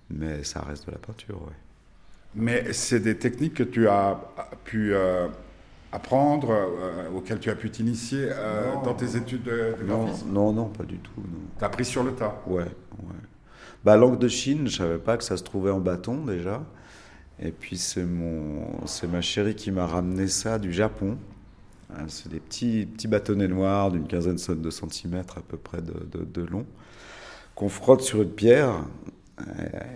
Mais 0.09 0.43
ça 0.43 0.61
reste 0.61 0.87
de 0.87 0.93
la 0.93 0.97
peinture, 0.97 1.35
ouais. 1.43 1.53
Mais 2.33 2.73
c'est 2.73 3.01
des 3.01 3.15
techniques 3.15 3.53
que 3.53 3.63
tu 3.63 3.87
as 3.87 4.19
pu 4.63 4.95
euh, 4.95 5.27
apprendre, 5.91 6.51
auxquelles 7.15 7.39
tu 7.39 7.51
as 7.51 7.55
pu 7.55 7.69
t'initier 7.69 8.29
dans 8.83 8.95
tes 8.95 9.15
études 9.15 9.43
de, 9.43 9.75
non, 9.85 10.07
non, 10.25 10.53
non, 10.53 10.65
pas 10.69 10.85
du 10.85 10.97
tout. 10.97 11.11
Tu 11.59 11.63
as 11.63 11.67
appris 11.67 11.85
sur 11.85 12.03
le 12.03 12.13
tas 12.13 12.41
Ouais, 12.47 12.63
ouais. 12.63 13.21
Bah, 13.85 13.95
langue 13.95 14.17
de 14.17 14.27
Chine, 14.27 14.67
je 14.67 14.77
savais 14.77 14.97
pas 14.97 15.17
que 15.17 15.23
ça 15.23 15.37
se 15.37 15.43
trouvait 15.43 15.71
en 15.71 15.79
bâton 15.79 16.25
déjà. 16.25 16.63
Et 17.39 17.51
puis 17.51 17.77
c'est 17.77 18.03
mon, 18.03 18.85
c'est 18.87 19.07
ma 19.07 19.21
chérie 19.21 19.55
qui 19.55 19.71
m'a 19.71 19.85
ramené 19.85 20.27
ça 20.27 20.57
du 20.57 20.73
Japon. 20.73 21.17
Hein, 21.93 22.05
c'est 22.07 22.29
des 22.29 22.39
petits, 22.39 22.85
petits 22.85 23.07
bâtonnets 23.07 23.47
noirs 23.47 23.91
d'une 23.91 24.07
quinzaine 24.07 24.37
de 24.59 24.69
centimètres 24.69 25.37
à 25.37 25.41
peu 25.41 25.57
près 25.57 25.81
de, 25.81 26.41
long, 26.41 26.65
qu'on 27.55 27.69
frotte 27.69 28.01
sur 28.01 28.21
une 28.21 28.31
pierre. 28.31 28.73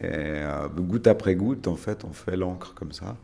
Et, 0.04 0.06
euh, 0.06 0.68
goutte 0.70 1.08
après 1.08 1.36
goutte, 1.36 1.68
en 1.68 1.76
fait, 1.76 2.06
on 2.06 2.14
fait 2.14 2.38
l'encre 2.38 2.74
comme 2.76 2.92
ça. 2.92 3.18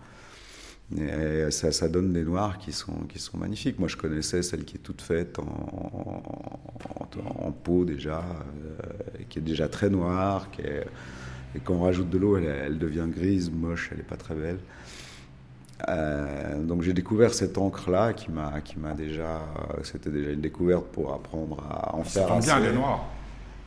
Et 0.96 1.52
ça, 1.52 1.72
ça, 1.72 1.90
donne 1.90 2.14
des 2.14 2.24
noirs 2.24 2.58
qui 2.58 2.72
sont, 2.72 2.94
qui 3.10 3.20
sont 3.20 3.38
magnifiques. 3.38 3.78
Moi, 3.78 3.90
je 3.90 3.98
connaissais 3.98 4.42
celle 4.42 4.64
qui 4.64 4.78
est 4.78 4.80
toute 4.80 5.02
faite 5.02 5.38
en, 5.38 6.24
en, 7.40 7.52
peau 7.52 7.84
déjà, 7.84 8.20
euh, 8.20 9.24
qui 9.30 9.40
est 9.40 9.42
déjà 9.42 9.68
très 9.68 9.90
noire, 9.90 10.50
qui 10.50 10.62
est 10.62 10.86
et 11.56 11.60
quand 11.60 11.76
on 11.76 11.82
rajoute 11.82 12.10
de 12.10 12.18
l'eau, 12.18 12.38
elle, 12.38 12.78
devient 12.78 13.06
grise, 13.08 13.52
moche, 13.52 13.90
elle 13.92 13.98
n'est 13.98 14.04
pas 14.04 14.18
très 14.18 14.36
belle. 14.36 14.60
Euh, 15.88 16.64
donc 16.64 16.82
j'ai 16.82 16.94
découvert 16.94 17.34
cette 17.34 17.58
encre-là 17.58 18.14
qui 18.14 18.32
m'a, 18.32 18.62
qui 18.62 18.80
m'a 18.80 18.94
déjà, 18.94 19.42
c'était 19.84 20.10
déjà 20.10 20.32
une 20.32 20.42
découverte 20.42 20.86
pour 20.88 21.14
apprendre 21.14 21.64
à 21.70 21.96
en 21.96 22.04
faire. 22.04 22.28
Ça 22.28 22.40
bien, 22.40 22.58
elle 22.58 22.74
est 22.74 22.76
noire. 22.76 23.06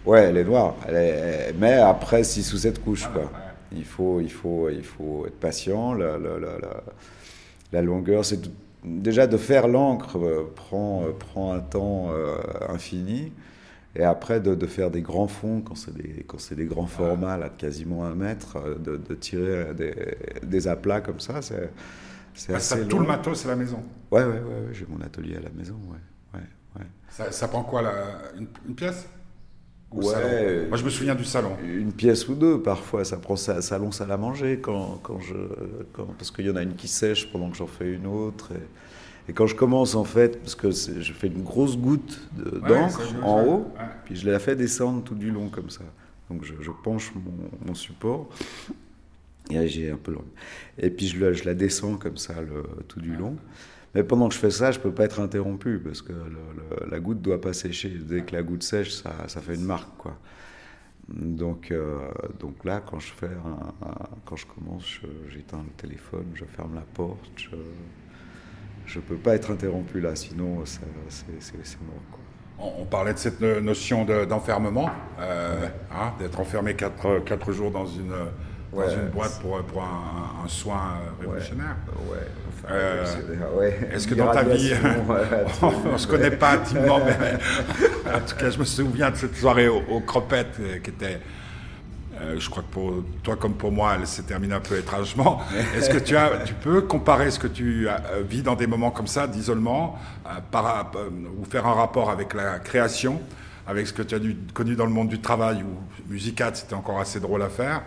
Ouais, 0.04 0.22
elle 0.22 0.36
est 0.36 0.44
noire. 0.44 0.74
Elle 0.88 1.54
mais 1.58 1.74
après 1.74 2.24
6 2.24 2.52
ou 2.52 2.56
7 2.58 2.82
couches, 2.82 3.08
quoi. 3.08 3.30
Il 3.72 3.84
faut, 3.84 4.20
il 4.20 4.30
faut, 4.30 4.68
il 4.68 4.82
faut 4.82 5.26
être 5.26 5.38
patient. 5.38 5.94
La, 5.94 6.18
la, 6.18 6.38
la, 6.38 6.82
la 7.72 7.82
longueur, 7.82 8.24
c'est 8.24 8.40
déjà 8.84 9.28
de 9.28 9.36
faire 9.36 9.68
l'encre 9.68 10.18
euh, 10.18 10.52
prend, 10.56 11.04
euh, 11.04 11.12
prend 11.12 11.52
un 11.52 11.60
temps 11.60 12.08
infini. 12.68 13.32
Et 13.96 14.04
après, 14.04 14.40
de, 14.40 14.54
de, 14.54 14.66
faire 14.66 14.90
des 14.90 15.02
grands 15.02 15.26
fonds, 15.26 15.62
quand 15.62 15.74
c'est 15.74 15.92
des, 15.92 16.24
quand 16.26 16.38
des 16.52 16.66
grands 16.66 16.86
formats, 16.86 17.36
là, 17.36 17.48
de 17.48 17.56
quasiment 17.56 18.04
un 18.04 18.14
mètre, 18.14 18.56
euh, 18.56 18.76
de, 18.76 18.96
de 18.96 19.14
tirer 19.14 19.74
des, 19.74 19.94
des, 20.44 20.68
aplats 20.68 21.00
comme 21.00 21.18
ça, 21.18 21.42
c'est, 21.42 21.70
c'est 22.34 22.54
assez 22.54 22.86
Tout 22.86 23.00
le 23.00 23.06
matos 23.06 23.44
à 23.46 23.48
la 23.48 23.56
maison 23.56 23.82
Ouais, 24.12 24.22
ouais, 24.22 24.28
ouais, 24.28 24.68
j'ai 24.72 24.86
mon 24.88 25.00
atelier 25.00 25.36
à 25.36 25.40
la 25.40 25.50
maison, 25.50 25.74
ouais. 25.90 26.38
ouais, 26.38 26.46
ouais. 26.78 26.86
Ça, 27.08 27.32
ça 27.32 27.48
prend 27.48 27.64
quoi, 27.64 27.82
là 27.82 27.92
une, 28.38 28.74
pièce? 28.76 29.08
Ouais, 29.90 30.68
Moi, 30.68 30.78
je 30.78 30.84
me 30.84 30.90
souviens 30.90 31.16
du 31.16 31.24
salon. 31.24 31.56
Une 31.64 31.92
pièce 31.92 32.28
ou 32.28 32.36
deux, 32.36 32.62
parfois. 32.62 33.04
Ça 33.04 33.16
prend 33.16 33.34
ça, 33.34 33.60
salon, 33.60 33.90
salle 33.90 34.12
à 34.12 34.16
manger, 34.16 34.60
quand, 34.60 35.00
quand 35.02 35.18
je, 35.18 35.34
quand, 35.92 36.06
parce 36.16 36.30
qu'il 36.30 36.46
y 36.46 36.50
en 36.50 36.54
a 36.54 36.62
une 36.62 36.76
qui 36.76 36.86
sèche 36.86 37.30
pendant 37.32 37.50
que 37.50 37.56
j'en 37.56 37.66
fais 37.66 37.92
une 37.92 38.06
autre. 38.06 38.52
Et, 38.52 38.62
et 39.28 39.32
quand 39.32 39.46
je 39.46 39.54
commence, 39.54 39.94
en 39.94 40.04
fait, 40.04 40.38
parce 40.40 40.54
que 40.54 40.70
je 40.70 41.12
fais 41.12 41.28
une 41.28 41.42
grosse 41.42 41.78
goutte 41.78 42.20
d'encre 42.34 43.00
en 43.22 43.44
haut, 43.44 43.74
puis 44.04 44.16
je 44.16 44.28
la 44.28 44.38
fais 44.38 44.56
descendre 44.56 45.04
tout 45.04 45.14
du 45.14 45.30
long 45.30 45.48
comme 45.48 45.70
ça. 45.70 45.84
Donc 46.28 46.44
je, 46.44 46.70
penche 46.82 47.12
mon, 47.66 47.74
support. 47.74 48.28
Et 49.50 49.66
j'ai 49.66 49.90
un 49.90 49.96
peu 49.96 50.16
Et 50.78 50.90
puis 50.90 51.08
je, 51.08 51.32
je, 51.32 51.44
la 51.44 51.54
descends 51.54 51.96
comme 51.96 52.16
ça 52.16 52.40
le, 52.40 52.62
tout 52.86 53.00
du 53.00 53.16
long. 53.16 53.36
Mais 53.94 54.04
pendant 54.04 54.28
que 54.28 54.34
je 54.34 54.38
fais 54.38 54.50
ça, 54.50 54.70
je 54.70 54.78
peux 54.78 54.92
pas 54.92 55.04
être 55.04 55.18
interrompu 55.18 55.80
parce 55.80 56.02
que 56.02 56.12
la 56.88 57.00
goutte 57.00 57.20
doit 57.20 57.40
pas 57.40 57.52
sécher. 57.52 57.88
Dès 57.88 58.22
que 58.22 58.32
la 58.32 58.42
goutte 58.42 58.62
sèche, 58.62 58.92
ça, 58.92 59.12
ça 59.26 59.40
fait 59.40 59.56
une 59.56 59.64
marque, 59.64 59.96
quoi. 59.98 60.16
Donc, 61.08 61.72
euh, 61.72 61.98
donc 62.38 62.64
là, 62.64 62.80
quand 62.80 63.00
je 63.00 63.12
fais, 63.12 63.30
quand 64.24 64.36
je 64.36 64.46
commence, 64.46 65.00
j'éteins 65.28 65.64
le 65.64 65.72
téléphone, 65.76 66.26
je 66.34 66.44
ferme 66.44 66.76
la 66.76 66.82
porte, 66.94 67.32
je, 67.36 67.48
je 68.90 68.98
ne 68.98 69.04
peux 69.04 69.16
pas 69.16 69.34
être 69.34 69.52
interrompu 69.52 70.00
là, 70.00 70.16
sinon 70.16 70.62
c'est 70.64 70.82
mort. 71.80 72.72
On, 72.78 72.84
parlait 72.84 73.14
de 73.14 73.18
cette 73.18 73.40
notion 73.40 74.04
d'enfermement, 74.04 74.90
euh, 75.18 75.66
hein, 75.92 76.12
d'être 76.18 76.40
enfermé 76.40 76.74
4 76.74 77.20
quatre, 77.24 77.52
jours 77.52 77.70
dans 77.70 77.86
une, 77.86 78.12
une 78.74 79.08
boîte 79.08 79.40
pour, 79.40 79.62
pour 79.62 79.82
un, 79.82 80.46
soin 80.48 80.98
révolutionnaire. 81.20 81.76
Euh, 82.68 83.04
est-ce 83.92 84.06
que 84.06 84.14
dans 84.14 84.30
ta 84.30 84.42
vie, 84.42 84.72
on 85.62 85.92
ne 85.92 85.96
se 85.96 86.06
connaît 86.06 86.32
pas 86.32 86.54
intimement, 86.54 86.98
mais 86.98 87.38
en 88.12 88.20
tout 88.20 88.36
cas, 88.36 88.50
je 88.50 88.58
me 88.58 88.64
souviens 88.64 89.10
de 89.10 89.16
cette 89.16 89.36
soirée 89.36 89.68
aux, 89.68 89.82
aux 89.88 90.00
cropettes 90.00 90.58
euh, 90.60 90.78
qui 90.78 90.90
était 90.90 91.20
euh, 92.20 92.38
je 92.38 92.50
crois 92.50 92.62
que 92.62 92.68
pour 92.68 93.02
toi 93.22 93.36
comme 93.36 93.54
pour 93.54 93.72
moi, 93.72 93.96
elle 93.98 94.06
s'est 94.06 94.22
terminée 94.22 94.54
un 94.54 94.60
peu 94.60 94.78
étrangement. 94.78 95.40
Est-ce 95.76 95.88
que 95.90 95.98
tu, 95.98 96.16
as, 96.16 96.38
tu 96.44 96.54
peux 96.54 96.82
comparer 96.82 97.30
ce 97.30 97.38
que 97.38 97.46
tu 97.46 97.88
euh, 97.88 97.92
vis 98.28 98.42
dans 98.42 98.56
des 98.56 98.66
moments 98.66 98.90
comme 98.90 99.06
ça 99.06 99.26
d'isolement 99.26 99.98
euh, 100.26 101.02
ou 101.38 101.44
faire 101.44 101.66
un 101.66 101.74
rapport 101.74 102.10
avec 102.10 102.34
la 102.34 102.58
création, 102.58 103.20
avec 103.66 103.86
ce 103.86 103.92
que 103.92 104.02
tu 104.02 104.14
as 104.14 104.18
connu 104.52 104.74
dans 104.74 104.86
le 104.86 104.92
monde 104.92 105.08
du 105.08 105.20
travail 105.20 105.62
où 105.62 106.10
musicat 106.12 106.50
c'était 106.54 106.74
encore 106.74 107.00
assez 107.00 107.20
drôle 107.20 107.42
à 107.42 107.48
faire, 107.48 107.82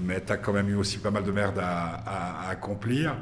mais 0.00 0.22
tu 0.24 0.32
as 0.32 0.36
quand 0.36 0.52
même 0.52 0.68
eu 0.68 0.76
aussi 0.76 0.98
pas 0.98 1.10
mal 1.10 1.24
de 1.24 1.32
merde 1.32 1.58
à, 1.58 2.48
accomplir. 2.48 3.16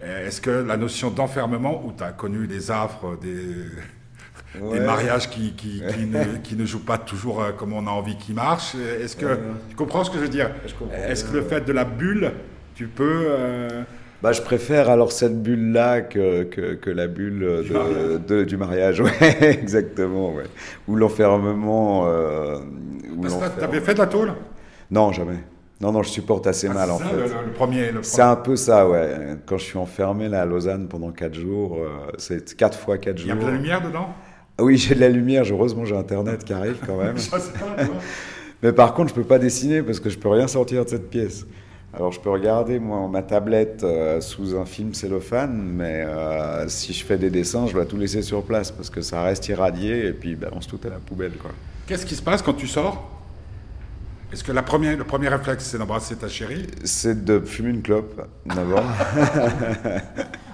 Est-ce 0.00 0.40
que 0.40 0.50
la 0.50 0.76
notion 0.76 1.10
d'enfermement, 1.10 1.84
où 1.84 1.92
tu 1.92 2.04
as 2.04 2.12
connu 2.12 2.46
des 2.46 2.70
affres, 2.70 3.18
des, 3.20 3.66
des 4.72 4.80
mariages 4.80 5.30
qui, 5.30 5.52
qui, 5.52 5.82
ne, 6.06 6.36
qui, 6.42 6.56
ne, 6.56 6.64
jouent 6.64 6.84
pas 6.84 6.98
toujours 6.98 7.42
euh, 7.42 7.52
comme 7.52 7.72
on 7.72 7.86
a 7.86 7.90
envie 7.90 8.16
qu'ils 8.16 8.34
marchent. 8.34 8.74
Est-ce 8.74 9.16
que 9.16 9.38
tu 9.68 9.76
comprends 9.76 10.04
ce 10.04 10.10
que 10.10 10.18
je 10.18 10.22
veux 10.22 10.28
dire? 10.28 10.50
Est-ce 11.06 11.24
que 11.24 11.32
le 11.32 11.42
fait 11.42 11.62
de 11.62 11.72
la 11.72 11.84
bulle, 11.84 12.32
tu 12.74 12.86
peux 12.86 13.24
euh, 13.28 13.82
bah, 14.24 14.32
je 14.32 14.40
préfère 14.40 14.88
alors 14.88 15.12
cette 15.12 15.42
bulle-là 15.42 16.00
que, 16.00 16.44
que, 16.44 16.90
la 16.90 17.08
bulle 17.08 17.40
de, 17.40 18.16
de, 18.16 18.44
du 18.44 18.56
mariage, 18.56 19.00
ouais, 19.02 19.58
exactement, 19.60 20.32
ouais. 20.32 20.44
Ou 20.88 20.96
l'enfermement. 20.96 22.06
Euh, 22.06 22.56
tu 23.58 23.62
avais 23.62 23.80
fait 23.80 23.92
de 23.92 23.98
la 23.98 24.06
tôle? 24.06 24.32
Non, 24.90 25.12
jamais. 25.12 25.40
Non, 25.78 25.92
non, 25.92 26.02
je 26.02 26.08
supporte 26.08 26.46
assez 26.46 26.68
ah, 26.70 26.72
mal 26.72 26.90
en 26.90 26.98
fait. 26.98 27.14
Le, 27.14 27.52
premier, 27.52 27.90
C'est 28.00 28.22
un 28.22 28.36
peu 28.36 28.56
ça, 28.56 28.88
ouais. 28.88 29.36
Quand 29.44 29.58
je 29.58 29.64
suis 29.64 29.78
enfermé 29.78 30.30
là 30.30 30.40
à 30.40 30.46
Lausanne 30.46 30.88
pendant 30.88 31.10
4 31.10 31.34
jours, 31.34 31.76
euh, 31.78 32.10
c'est 32.16 32.56
4 32.56 32.78
fois 32.78 32.96
4 32.96 33.18
jours. 33.18 33.26
Il 33.26 33.28
y 33.28 33.32
a 33.32 33.34
de 33.34 33.46
la 33.46 33.56
lumière 33.56 33.82
dedans? 33.82 34.14
Ah 34.58 34.62
oui, 34.62 34.76
j'ai 34.76 34.94
de 34.94 35.00
la 35.00 35.08
lumière. 35.08 35.44
Heureusement, 35.50 35.84
j'ai 35.84 35.96
Internet 35.96 36.44
qui 36.44 36.52
arrive 36.52 36.78
quand 36.86 36.96
même. 36.96 37.16
Mais 38.62 38.72
par 38.72 38.94
contre, 38.94 39.10
je 39.10 39.14
peux 39.14 39.24
pas 39.24 39.38
dessiner 39.38 39.82
parce 39.82 40.00
que 40.00 40.08
je 40.08 40.18
peux 40.18 40.28
rien 40.28 40.46
sortir 40.46 40.84
de 40.84 40.90
cette 40.90 41.10
pièce. 41.10 41.44
Alors 41.92 42.10
je 42.10 42.18
peux 42.18 42.30
regarder 42.30 42.80
moi 42.80 43.06
ma 43.08 43.22
tablette 43.22 43.84
euh, 43.84 44.20
sous 44.20 44.56
un 44.56 44.64
film 44.64 44.94
cellophane, 44.94 45.54
mais 45.54 46.04
euh, 46.04 46.66
si 46.66 46.92
je 46.92 47.04
fais 47.04 47.16
des 47.16 47.30
dessins, 47.30 47.68
je 47.68 47.72
dois 47.72 47.84
tout 47.84 47.96
laisser 47.96 48.20
sur 48.22 48.42
place 48.42 48.72
parce 48.72 48.90
que 48.90 49.00
ça 49.00 49.22
reste 49.22 49.46
irradié 49.48 50.06
et 50.06 50.12
puis 50.12 50.34
balance 50.34 50.66
tout 50.66 50.80
à 50.84 50.88
la 50.88 50.96
poubelle. 50.96 51.34
quoi. 51.40 51.52
Qu'est-ce 51.86 52.04
qui 52.04 52.16
se 52.16 52.22
passe 52.22 52.42
quand 52.42 52.54
tu 52.54 52.66
sors? 52.66 53.10
Est-ce 54.32 54.42
que 54.42 54.50
la 54.50 54.62
première, 54.62 54.96
le 54.96 55.04
premier 55.04 55.28
réflexe, 55.28 55.66
c'est 55.66 55.78
d'embrasser 55.78 56.16
ta 56.16 56.26
chérie? 56.26 56.66
C'est 56.82 57.24
de 57.24 57.38
fumer 57.38 57.70
une 57.70 57.82
clope 57.82 58.26
d'abord. 58.44 58.82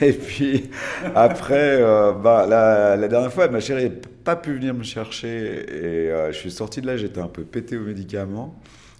et 0.00 0.12
puis 0.12 0.70
après, 1.14 1.80
euh, 1.80 2.12
bah, 2.12 2.46
la, 2.48 2.96
la 2.96 3.08
dernière 3.08 3.32
fois, 3.32 3.48
ma 3.48 3.60
chérie 3.60 3.90
n'a 3.90 3.96
pas 4.24 4.36
pu 4.36 4.54
venir 4.54 4.74
me 4.74 4.82
chercher 4.82 5.28
et 5.28 6.10
euh, 6.10 6.32
je 6.32 6.36
suis 6.38 6.50
sorti 6.50 6.80
de 6.80 6.86
là, 6.86 6.96
j'étais 6.96 7.20
un 7.20 7.28
peu 7.28 7.44
pété 7.44 7.76
aux 7.76 7.84
médicaments. 7.84 8.58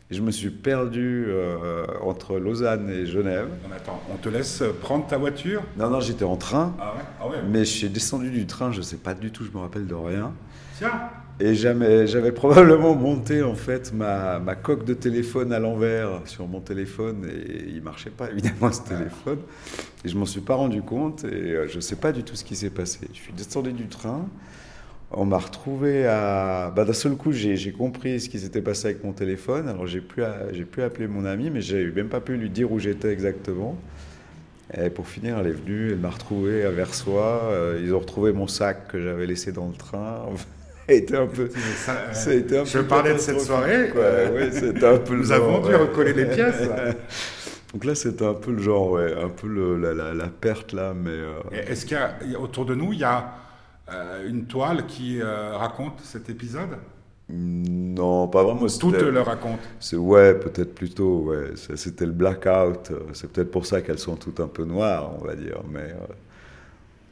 Et 0.08 0.14
je 0.14 0.22
me 0.22 0.30
suis 0.30 0.50
perdu 0.50 1.24
euh, 1.26 1.84
entre 2.00 2.38
Lausanne 2.38 2.88
et 2.90 3.06
Genève. 3.06 3.48
Non, 3.48 3.68
mais 3.68 3.74
attends, 3.76 4.00
on 4.08 4.16
te 4.16 4.28
laisse 4.28 4.62
prendre 4.80 5.04
ta 5.08 5.18
voiture? 5.18 5.62
Non, 5.76 5.90
non, 5.90 5.98
j'étais 5.98 6.24
en 6.24 6.36
train, 6.36 6.76
Ah 6.80 6.94
ouais 6.94 7.00
Ah 7.20 7.26
ouais 7.28 7.36
mais 7.50 7.60
je 7.64 7.70
suis 7.72 7.88
descendu 7.88 8.30
du 8.30 8.46
train, 8.46 8.70
je 8.70 8.82
sais 8.82 8.98
pas 8.98 9.14
du 9.14 9.32
tout, 9.32 9.44
je 9.44 9.50
me 9.50 9.58
rappelle 9.58 9.88
de 9.88 9.94
rien. 9.96 10.32
Tiens 10.78 11.10
Et 11.38 11.54
j'avais 11.54 12.32
probablement 12.32 12.94
monté 12.94 13.42
en 13.42 13.54
fait 13.54 13.92
ma, 13.92 14.38
ma 14.38 14.54
coque 14.54 14.86
de 14.86 14.94
téléphone 14.94 15.52
à 15.52 15.58
l'envers 15.58 16.22
sur 16.24 16.46
mon 16.48 16.60
téléphone 16.60 17.28
et 17.30 17.68
il 17.68 17.82
marchait 17.82 18.08
pas 18.10 18.30
évidemment 18.30 18.72
ce 18.72 18.82
téléphone. 18.82 19.38
Et 20.04 20.08
je 20.08 20.16
m'en 20.16 20.24
suis 20.24 20.40
pas 20.40 20.54
rendu 20.54 20.80
compte 20.80 21.24
et 21.24 21.52
euh, 21.52 21.68
je 21.68 21.78
sais 21.78 21.96
pas 21.96 22.12
du 22.12 22.22
tout 22.22 22.36
ce 22.36 22.44
qui 22.44 22.56
s'est 22.56 22.70
passé. 22.70 23.00
Je 23.12 23.18
suis 23.18 23.34
descendu 23.34 23.72
du 23.74 23.86
train, 23.86 24.26
on 25.10 25.26
m'a 25.26 25.38
retrouvé 25.38 26.06
à. 26.06 26.72
Bah, 26.74 26.84
D'un 26.86 26.92
seul 26.94 27.16
coup, 27.16 27.32
j'ai 27.32 27.72
compris 27.72 28.20
ce 28.20 28.28
qui 28.30 28.38
s'était 28.38 28.62
passé 28.62 28.88
avec 28.88 29.04
mon 29.04 29.12
téléphone. 29.12 29.68
Alors 29.68 29.86
j'ai 29.86 30.00
pu, 30.00 30.22
pu 30.72 30.82
appeler 30.82 31.06
mon 31.06 31.26
ami, 31.26 31.50
mais 31.50 31.60
j'ai 31.60 31.90
même 31.90 32.08
pas 32.08 32.20
pu 32.20 32.36
lui 32.36 32.50
dire 32.50 32.72
où 32.72 32.78
j'étais 32.78 33.12
exactement. 33.12 33.76
Et 34.76 34.90
pour 34.90 35.06
finir, 35.06 35.38
elle 35.38 35.46
est 35.48 35.50
venue, 35.52 35.92
elle 35.92 35.98
m'a 35.98 36.10
retrouvé 36.10 36.64
à 36.64 36.70
Versoix. 36.70 37.42
euh, 37.52 37.80
ils 37.82 37.94
ont 37.94 38.00
retrouvé 38.00 38.32
mon 38.32 38.48
sac 38.48 38.88
que 38.88 39.00
j'avais 39.00 39.26
laissé 39.26 39.52
dans 39.52 39.68
le 39.68 39.74
train. 39.74 40.24
A 40.88 40.92
été 40.92 41.16
un 41.16 41.26
peu. 41.26 41.48
Ça, 41.76 41.92
euh, 41.92 42.12
Ça 42.12 42.30
a 42.30 42.34
été 42.34 42.58
un 42.58 42.64
Je 42.64 42.78
peu 42.78 42.86
parlais 42.86 43.14
de 43.14 43.18
cette 43.18 43.40
soirée. 43.40 43.90
euh, 43.96 44.32
Ouais, 44.32 44.50
c'était 44.52 44.86
un 44.86 44.98
peu 44.98 45.16
Nous 45.16 45.32
avons 45.32 45.60
dû 45.60 45.68
ouais. 45.68 45.76
recoller 45.76 46.12
les 46.12 46.26
pièces. 46.26 46.60
là. 46.68 46.92
Donc 47.72 47.84
là, 47.84 47.94
c'était 47.94 48.24
un 48.24 48.34
peu 48.34 48.52
le 48.52 48.62
genre, 48.62 48.92
ouais, 48.92 49.12
un 49.14 49.28
peu 49.28 49.48
le- 49.48 49.76
la, 49.78 49.92
la- 49.92 50.14
la 50.14 50.28
perte 50.28 50.72
là, 50.72 50.94
mais. 50.94 51.10
euh, 51.10 51.40
Est-ce 51.52 51.84
qu'il 51.86 51.98
y 52.30 52.34
a, 52.34 52.40
autour 52.40 52.64
de 52.64 52.74
nous, 52.74 52.92
il 52.92 53.00
y 53.00 53.04
a 53.04 53.32
euh, 53.92 54.28
une 54.28 54.46
toile 54.46 54.86
qui 54.86 55.20
raconte 55.22 56.00
cet 56.02 56.30
épisode? 56.30 56.76
Non, 57.28 58.28
pas 58.28 58.44
vraiment. 58.44 58.66
Tout 58.78 58.92
le 58.92 59.20
raconte. 59.20 59.58
C'est 59.80 59.96
ouais, 59.96 60.34
peut-être 60.38 60.74
plutôt. 60.76 61.24
Ouais, 61.30 61.50
c'était 61.74 62.06
le 62.06 62.12
blackout. 62.12 62.92
C'est 63.12 63.30
peut-être 63.32 63.50
pour 63.50 63.66
ça 63.66 63.82
qu'elles 63.82 63.98
sont 63.98 64.14
toutes 64.16 64.38
un 64.38 64.46
peu 64.46 64.64
noires, 64.64 65.10
on 65.20 65.24
va 65.24 65.34
dire. 65.34 65.60
Mais 65.68 65.92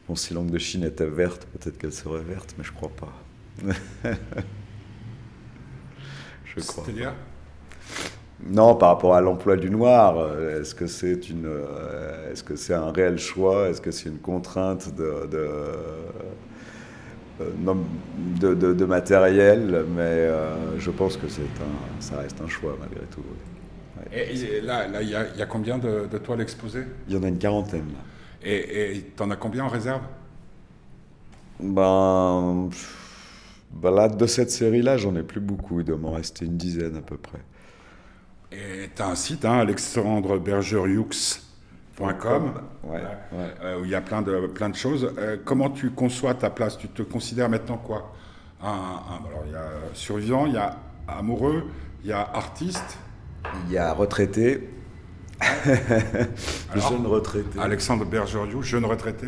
bon, 0.08 0.14
si 0.14 0.34
l'angle 0.34 0.52
de 0.52 0.58
Chine 0.58 0.84
était 0.84 1.06
verte, 1.06 1.46
peut-être 1.58 1.78
qu'elle 1.78 1.92
serait 1.92 2.22
verte, 2.22 2.54
mais 2.58 2.64
je 2.64 2.72
crois 2.72 2.90
pas. 2.90 3.12
je 6.44 6.60
crois. 6.60 6.84
C'est-à-dire 6.84 7.14
Non, 8.46 8.74
par 8.74 8.90
rapport 8.90 9.14
à 9.14 9.20
l'emploi 9.20 9.56
du 9.56 9.70
noir, 9.70 10.18
euh, 10.18 10.60
est-ce 10.60 10.74
que 10.74 10.86
c'est 10.86 11.30
une, 11.30 11.46
euh, 11.46 12.32
est-ce 12.32 12.42
que 12.42 12.56
c'est 12.56 12.74
un 12.74 12.90
réel 12.90 13.18
choix? 13.18 13.68
Est-ce 13.68 13.80
que 13.80 13.90
c'est 13.92 14.08
une 14.08 14.20
contrainte 14.20 14.92
de, 14.94 15.26
de, 15.30 15.38
euh, 15.38 16.10
de, 18.16 18.54
de- 18.54 18.72
de 18.74 18.84
matériel? 18.84 19.84
Mais 19.88 20.00
euh, 20.02 20.78
je 20.78 20.90
pense 20.90 21.16
que 21.16 21.28
c'est 21.28 21.60
un, 21.60 22.00
ça 22.00 22.18
reste 22.18 22.40
un 22.40 22.48
choix 22.48 22.76
malgré 22.78 23.06
tout. 23.06 23.24
Ouais. 23.96 24.04
Et, 24.10 24.40
et 24.40 24.60
là, 24.60 24.88
là, 24.88 25.02
il 25.02 25.08
y 25.10 25.14
a, 25.14 25.28
il 25.34 25.38
y 25.38 25.42
a 25.42 25.46
combien 25.46 25.78
de, 25.78 26.06
toiles 26.18 26.40
exposées? 26.40 26.86
Il 27.06 27.14
y 27.14 27.16
en 27.16 27.22
a 27.22 27.28
une 27.28 27.38
quarantaine 27.38 27.92
là. 27.92 28.04
Et 28.42 28.96
et 28.98 29.02
t'en 29.16 29.30
as 29.30 29.36
combien 29.36 29.64
en 29.64 29.68
réserve? 29.68 30.02
Ben, 31.58 32.68
pff, 32.70 33.03
ben 33.74 33.90
là, 33.90 34.08
de 34.08 34.26
cette 34.26 34.50
série-là, 34.50 34.96
j'en 34.96 35.14
ai 35.16 35.22
plus 35.22 35.40
beaucoup. 35.40 35.80
Il 35.80 35.84
doit 35.86 35.98
m'en 35.98 36.12
rester 36.12 36.46
une 36.46 36.56
dizaine 36.56 36.96
à 36.96 37.02
peu 37.02 37.16
près. 37.18 37.40
Et 38.52 38.90
tu 38.94 39.02
as 39.02 39.08
un 39.08 39.14
site, 39.14 39.44
hein, 39.44 39.64
Ouais, 42.82 43.00
ouais. 43.32 43.54
euh, 43.62 43.80
où 43.80 43.84
il 43.84 43.90
y 43.90 43.94
a 43.94 44.00
plein 44.00 44.22
de, 44.22 44.46
plein 44.48 44.68
de 44.68 44.74
choses. 44.74 45.12
Euh, 45.18 45.36
comment 45.44 45.70
tu 45.70 45.90
conçois 45.90 46.34
ta 46.34 46.50
place? 46.50 46.76
Tu 46.78 46.88
te 46.88 47.02
considères 47.02 47.48
maintenant 47.48 47.78
quoi? 47.78 48.12
Un, 48.62 48.68
un- 48.68 49.26
Alors, 49.28 49.44
il 49.46 49.52
y 49.52 49.56
a 49.56 49.68
survivant, 49.94 50.46
il 50.46 50.54
y 50.54 50.56
a 50.56 50.76
amoureux, 51.06 51.64
il 52.02 52.10
y 52.10 52.12
a 52.12 52.20
artiste. 52.20 52.98
Il 53.66 53.72
y 53.72 53.78
a 53.78 53.92
retraité, 53.92 54.70
Alors, 56.70 56.90
jeune 56.90 57.06
retraité. 57.06 57.58
Alexandre 57.58 58.04
Berger-Hughes, 58.04 58.62
jeune 58.62 58.84
retraité. 58.84 59.26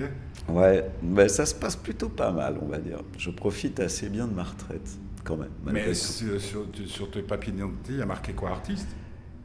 Ouais, 0.48 0.85
ben 1.02 1.28
ça 1.28 1.44
se 1.44 1.54
passe 1.54 1.76
plutôt 1.76 2.09
pas 2.09 2.30
mal, 2.30 2.56
on 2.62 2.66
va 2.66 2.78
dire. 2.78 3.00
Je 3.18 3.30
profite 3.30 3.80
assez 3.80 4.09
bien 4.09 4.26
de 4.26 4.32
ma 4.35 4.44
retraite, 4.44 4.88
quand 5.24 5.37
même. 5.37 5.50
Mais 5.64 5.92
sur, 5.94 6.40
sur, 6.40 7.11
tes 7.11 7.22
papiers 7.22 7.52
d'identité, 7.52 7.92
il 7.94 7.98
y 7.98 8.02
a 8.02 8.06
marqué 8.06 8.32
quoi 8.32 8.50
Artiste? 8.50 8.88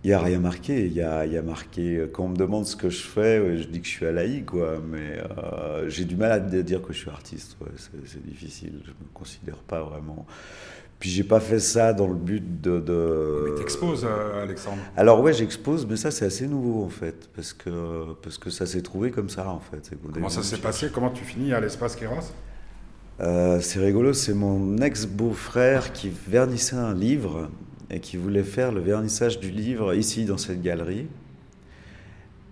Il 0.04 0.08
n'y 0.08 0.14
a 0.14 0.20
rien 0.20 0.40
marqué. 0.40 0.86
Il 0.88 0.94
y 0.94 1.02
a, 1.02 1.26
il 1.26 1.34
y 1.34 1.38
a 1.38 1.42
marqué. 1.44 1.98
euh, 1.98 2.08
Quand 2.12 2.26
on 2.26 2.30
me 2.30 2.36
demande 2.36 2.66
ce 2.66 2.76
que 2.76 2.90
je 2.90 3.04
fais, 3.04 3.58
je 3.58 3.68
dis 3.68 3.82
que 3.82 3.86
je 3.86 3.92
suis 3.92 4.06
à 4.06 4.12
l'AI, 4.12 4.44
quoi. 4.44 4.82
Mais 4.84 5.20
euh, 5.20 5.90
j'ai 5.90 6.06
du 6.06 6.16
mal 6.16 6.32
à 6.32 6.40
dire 6.40 6.82
que 6.82 6.92
je 6.94 7.00
suis 7.00 7.10
artiste. 7.10 7.56
ouais, 7.62 7.68
c'est, 7.78 8.24
difficile. 8.26 8.82
Je 8.84 8.92
me 8.92 9.10
considère 9.14 9.58
pas 9.58 9.82
vraiment. 9.84 10.26
Puis 11.02 11.10
j'ai 11.10 11.24
pas 11.24 11.40
fait 11.40 11.60
ça 11.60 11.94
dans 11.94 12.06
le 12.06 12.14
but 12.14 12.62
de. 12.62 12.80
de... 12.80 13.46
Mais 13.50 13.56
t'exposes, 13.56 14.06
euh, 14.08 14.44
Alexandre. 14.44 14.78
Alors 14.96 15.20
ouais, 15.22 15.34
j'expose, 15.34 15.88
mais 15.88 15.96
ça 15.96 16.12
c'est 16.12 16.26
assez 16.26 16.48
nouveau 16.48 16.84
en 16.84 16.90
fait, 16.90 17.28
parce 17.36 17.54
que 17.54 18.14
parce 18.22 18.38
que 18.38 18.52
ça 18.52 18.68
s'est 18.68 18.84
trouvé 18.84 19.10
comme 19.10 19.28
ça 19.28 19.50
en 19.50 19.60
fait. 19.60 19.98
Comment 20.14 20.30
ça 20.30 20.44
s'est 20.44 20.60
passé? 20.60 20.90
Comment 20.94 21.10
tu 21.10 21.24
finis 21.24 21.54
à 21.54 21.60
l'espace 21.60 21.96
Kéros 21.96 22.32
Euh, 23.20 23.60
c'est 23.62 23.80
rigolo, 23.80 24.14
c'est 24.14 24.36
mon 24.36 24.78
ex-beau-frère 24.78 25.92
qui 25.92 26.12
vernissait 26.28 26.76
un 26.76 26.94
livre 26.94 27.50
et 27.90 28.00
qui 28.00 28.16
voulait 28.16 28.44
faire 28.44 28.72
le 28.72 28.82
vernissage 28.82 29.40
du 29.40 29.50
livre 29.50 29.96
ici 29.96 30.26
dans 30.26 30.38
cette 30.38 30.62
galerie. 30.62 31.08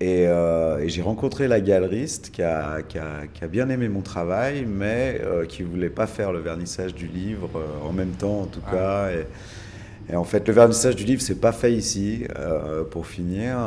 Et, 0.01 0.27
euh, 0.27 0.79
et 0.79 0.87
j'ai 0.89 1.01
rencontré 1.01 1.47
la 1.49 1.59
galeriste 1.59 2.31
qui 2.31 2.41
a, 2.41 2.81
qui 2.83 2.97
a- 2.97 3.27
qui 3.33 3.43
a 3.43 3.47
bien 3.47 3.67
aimé 3.69 3.89
mon 3.89 4.01
travail, 4.01 4.65
mais 4.65 5.19
euh, 5.23 5.45
qui 5.45 5.61
voulait 5.63 5.89
pas 5.89 6.07
faire 6.07 6.31
le 6.31 6.39
vernissage 6.39 6.95
du 6.95 7.07
livre 7.07 7.49
euh, 7.57 7.87
en 7.87 7.91
même 7.91 8.11
temps, 8.11 8.41
en 8.41 8.45
tout 8.47 8.61
Ah. 8.65 8.71
cas. 8.71 9.09
Et, 9.11 9.27
et 10.13 10.15
en 10.15 10.23
fait, 10.23 10.47
le 10.47 10.53
vernissage 10.53 10.95
du 10.95 11.03
livre, 11.05 11.21
c'est 11.21 11.39
pas 11.41 11.51
fait 11.51 11.73
ici, 11.73 12.25
pour 12.91 13.05
finir. 13.07 13.57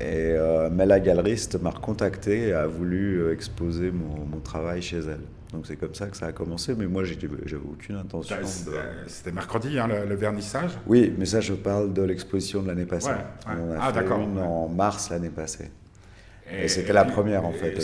Et, 0.00 0.34
mais 0.72 0.86
la 0.86 1.00
galeriste 1.00 1.60
m'a 1.60 1.70
recontacté 1.70 2.48
et 2.48 2.52
a 2.54 2.66
voulu 2.66 3.30
exposer 3.32 3.90
mon, 3.90 4.24
mon 4.26 4.40
travail 4.40 4.80
chez 4.82 4.98
elle. 4.98 5.20
Donc 5.54 5.66
c'est 5.66 5.76
comme 5.76 5.94
ça 5.94 6.06
que 6.08 6.16
ça 6.16 6.26
a 6.26 6.32
commencé, 6.32 6.74
mais 6.76 6.86
moi, 6.86 7.04
j'avais 7.04 7.28
aucune 7.64 7.94
intention 7.96 8.36
C'était 8.44 8.70
de... 8.70 8.76
c'était 9.06 9.32
mercredi, 9.32 9.78
hein, 9.78 9.86
le, 9.86 10.04
le 10.08 10.14
vernissage. 10.16 10.72
Oui, 10.86 11.14
mais 11.16 11.26
ça, 11.26 11.40
je 11.40 11.54
parle 11.54 11.92
de 11.92 12.02
l'exposition 12.02 12.60
de 12.62 12.68
l'année 12.68 12.86
passée. 12.86 13.08
Ouais, 13.08 13.14
ouais. 13.54 13.60
On 13.60 13.72
a 13.72 13.78
Ah, 13.80 13.92
fait 13.92 14.00
d'accord, 14.00 14.20
une 14.20 14.36
ouais. 14.36 14.42
en 14.42 14.68
mars 14.68 15.10
l'année 15.10 15.30
passée. 15.30 15.70
Et 16.52 16.68
c'était 16.68 16.92
la 16.92 17.04
première, 17.06 17.46
en 17.46 17.52
fait, 17.52 17.70
et 17.72 17.78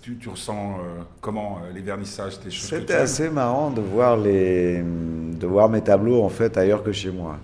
tu, 0.00 0.16
tu 0.16 0.28
ressens 0.30 0.78
euh, 0.78 1.02
comment 1.20 1.58
euh, 1.58 1.72
les 1.74 1.82
vernissages 1.82 2.40
tes 2.40 2.50
choses 2.50 2.70
C'était 2.70 2.94
assez 2.94 3.28
marrant 3.28 3.70
de 3.70 3.82
voir, 3.82 4.16
les, 4.16 4.80
de 4.82 5.46
voir 5.46 5.68
mes 5.68 5.82
tableaux 5.82 6.22
en 6.22 6.30
fait 6.30 6.56
ailleurs 6.56 6.82
que 6.82 6.92
chez 6.92 7.10
moi. 7.10 7.38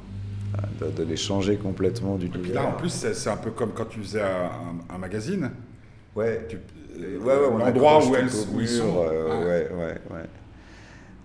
De, 0.80 0.90
de 0.90 1.02
les 1.08 1.16
changer 1.16 1.56
complètement 1.56 2.16
du 2.16 2.26
Et 2.26 2.30
tout. 2.30 2.38
puis 2.40 2.52
là, 2.52 2.64
en 2.66 2.72
plus, 2.72 2.90
c'est 2.90 3.14
c'est 3.14 3.30
un 3.30 3.36
peu 3.36 3.50
comme 3.50 3.72
quand 3.72 3.84
tu 3.86 4.00
faisais 4.00 4.22
un, 4.22 4.94
un 4.94 4.98
magazine. 4.98 5.50
Ouais, 6.14 6.46
Tu- 6.48 6.58
ouais, 6.98 7.18
ouais, 7.18 7.48
on 7.50 7.58
L'endroit 7.58 8.06
où, 8.06 8.14
elles, 8.14 8.28
où 8.54 8.60
ils 8.60 8.68
sont. 8.68 9.04
euh, 9.06 9.44
ouais, 9.44 9.70
ouais, 9.74 10.00
ouais. 10.10 10.24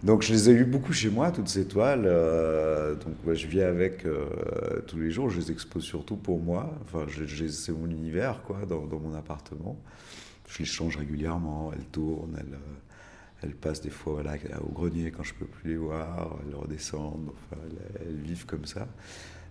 Donc 0.04 0.22
je 0.22 0.32
les 0.32 0.50
ai 0.50 0.54
eu 0.54 0.64
beaucoup 0.66 0.94
chez 0.94 1.10
moi, 1.10 1.32
toutes 1.32 1.48
ces 1.50 1.68
toiles. 1.68 2.04
euh, 2.06 2.96
donc 2.96 3.16
ouais, 3.26 3.36
je 3.36 3.48
vis 3.48 3.62
avec 3.62 4.06
euh, 4.06 4.26
tous 4.86 4.98
les 5.00 5.10
jours, 5.12 5.30
je 5.30 5.40
les 5.40 5.52
expose 5.52 5.84
surtout 5.84 6.16
pour 6.18 6.40
moi. 6.40 6.72
Enfin, 6.84 7.06
c'est 7.50 7.72
mon 7.72 7.90
univers, 7.90 8.42
quoi, 8.44 8.60
dans, 8.68 8.86
dans 8.86 9.00
mon 9.00 9.16
appartement. 9.16 9.78
Je 10.48 10.60
les 10.60 10.66
change 10.66 10.98
régulièrement, 10.98 11.72
elles 11.74 11.86
tournent, 11.86 12.38
elles, 12.40 12.54
euh, 12.54 13.44
elles 13.44 13.56
passent 13.56 13.82
des 13.82 13.90
fois 13.90 14.14
voilà, 14.14 14.36
au 14.66 14.72
grenier 14.72 15.12
quand 15.12 15.24
je 15.24 15.34
peux 15.34 15.46
plus 15.46 15.72
les 15.72 15.78
voir, 15.78 16.38
elles 16.48 16.56
redescendent, 16.56 17.32
enfin, 17.32 17.62
elles, 17.66 18.08
elles 18.08 18.22
vivent 18.22 18.46
comme 18.46 18.66
ça. 18.66 18.88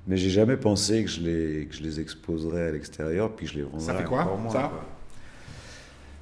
Mais 0.06 0.16
j'ai 0.16 0.30
jamais 0.30 0.56
pensé 0.56 1.04
que 1.04 1.10
je 1.10 1.20
les, 1.20 1.66
que 1.66 1.74
je 1.74 1.82
les 1.82 2.00
exposerais 2.00 2.68
à 2.68 2.70
l'extérieur, 2.70 3.34
puis 3.34 3.46
je 3.46 3.56
les 3.56 3.62
vendrais 3.64 3.80
Ça 3.80 3.94
fait 3.94 4.04
quoi, 4.04 4.24
moins, 4.36 4.52
ça 4.52 4.68
quoi. 4.72 4.95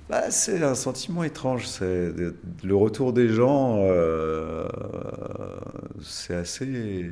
Bah, 0.08 0.30
c'est 0.30 0.62
un 0.62 0.74
sentiment 0.74 1.24
étrange. 1.24 1.66
Le 1.80 2.74
retour 2.74 3.12
des 3.14 3.28
gens. 3.28 3.78
euh, 3.80 4.68
c'est 6.02 6.34
assez, 6.34 7.10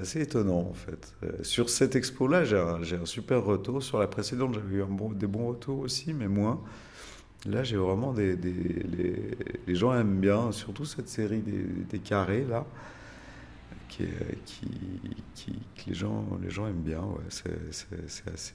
assez 0.00 0.20
étonnant 0.22 0.60
en 0.70 0.72
fait. 0.72 1.14
Euh, 1.24 1.42
Sur 1.42 1.68
cette 1.70 1.96
expo-là, 1.96 2.44
j'ai 2.44 2.58
un, 2.58 2.80
un 2.82 3.06
super 3.06 3.44
retour. 3.44 3.82
Sur 3.82 3.98
la 3.98 4.06
précédente, 4.06 4.54
j'avais 4.54 4.76
eu 4.76 4.82
un 4.82 4.86
bon, 4.86 5.10
des 5.12 5.26
bons 5.26 5.48
retours 5.48 5.80
aussi, 5.80 6.12
mais 6.14 6.28
moins. 6.28 6.60
Là, 7.46 7.64
j'ai 7.64 7.76
vraiment 7.76 8.12
des, 8.14 8.36
les, 8.36 9.16
les 9.66 9.74
gens 9.74 9.94
aiment 9.94 10.20
bien, 10.20 10.52
surtout 10.52 10.84
cette 10.86 11.08
série 11.08 11.42
des, 11.42 11.98
carrés 12.00 12.44
là, 12.48 12.66
qui, 13.88 14.04
qui, 14.46 14.68
qui, 15.34 15.52
que 15.76 15.88
les, 15.90 15.94
gens, 15.94 16.24
les 16.42 16.50
gens 16.50 16.66
aiment 16.66 16.82
bien. 16.82 17.00
Ouais. 17.02 17.24
C'est 17.30 18.28
assez, 18.32 18.54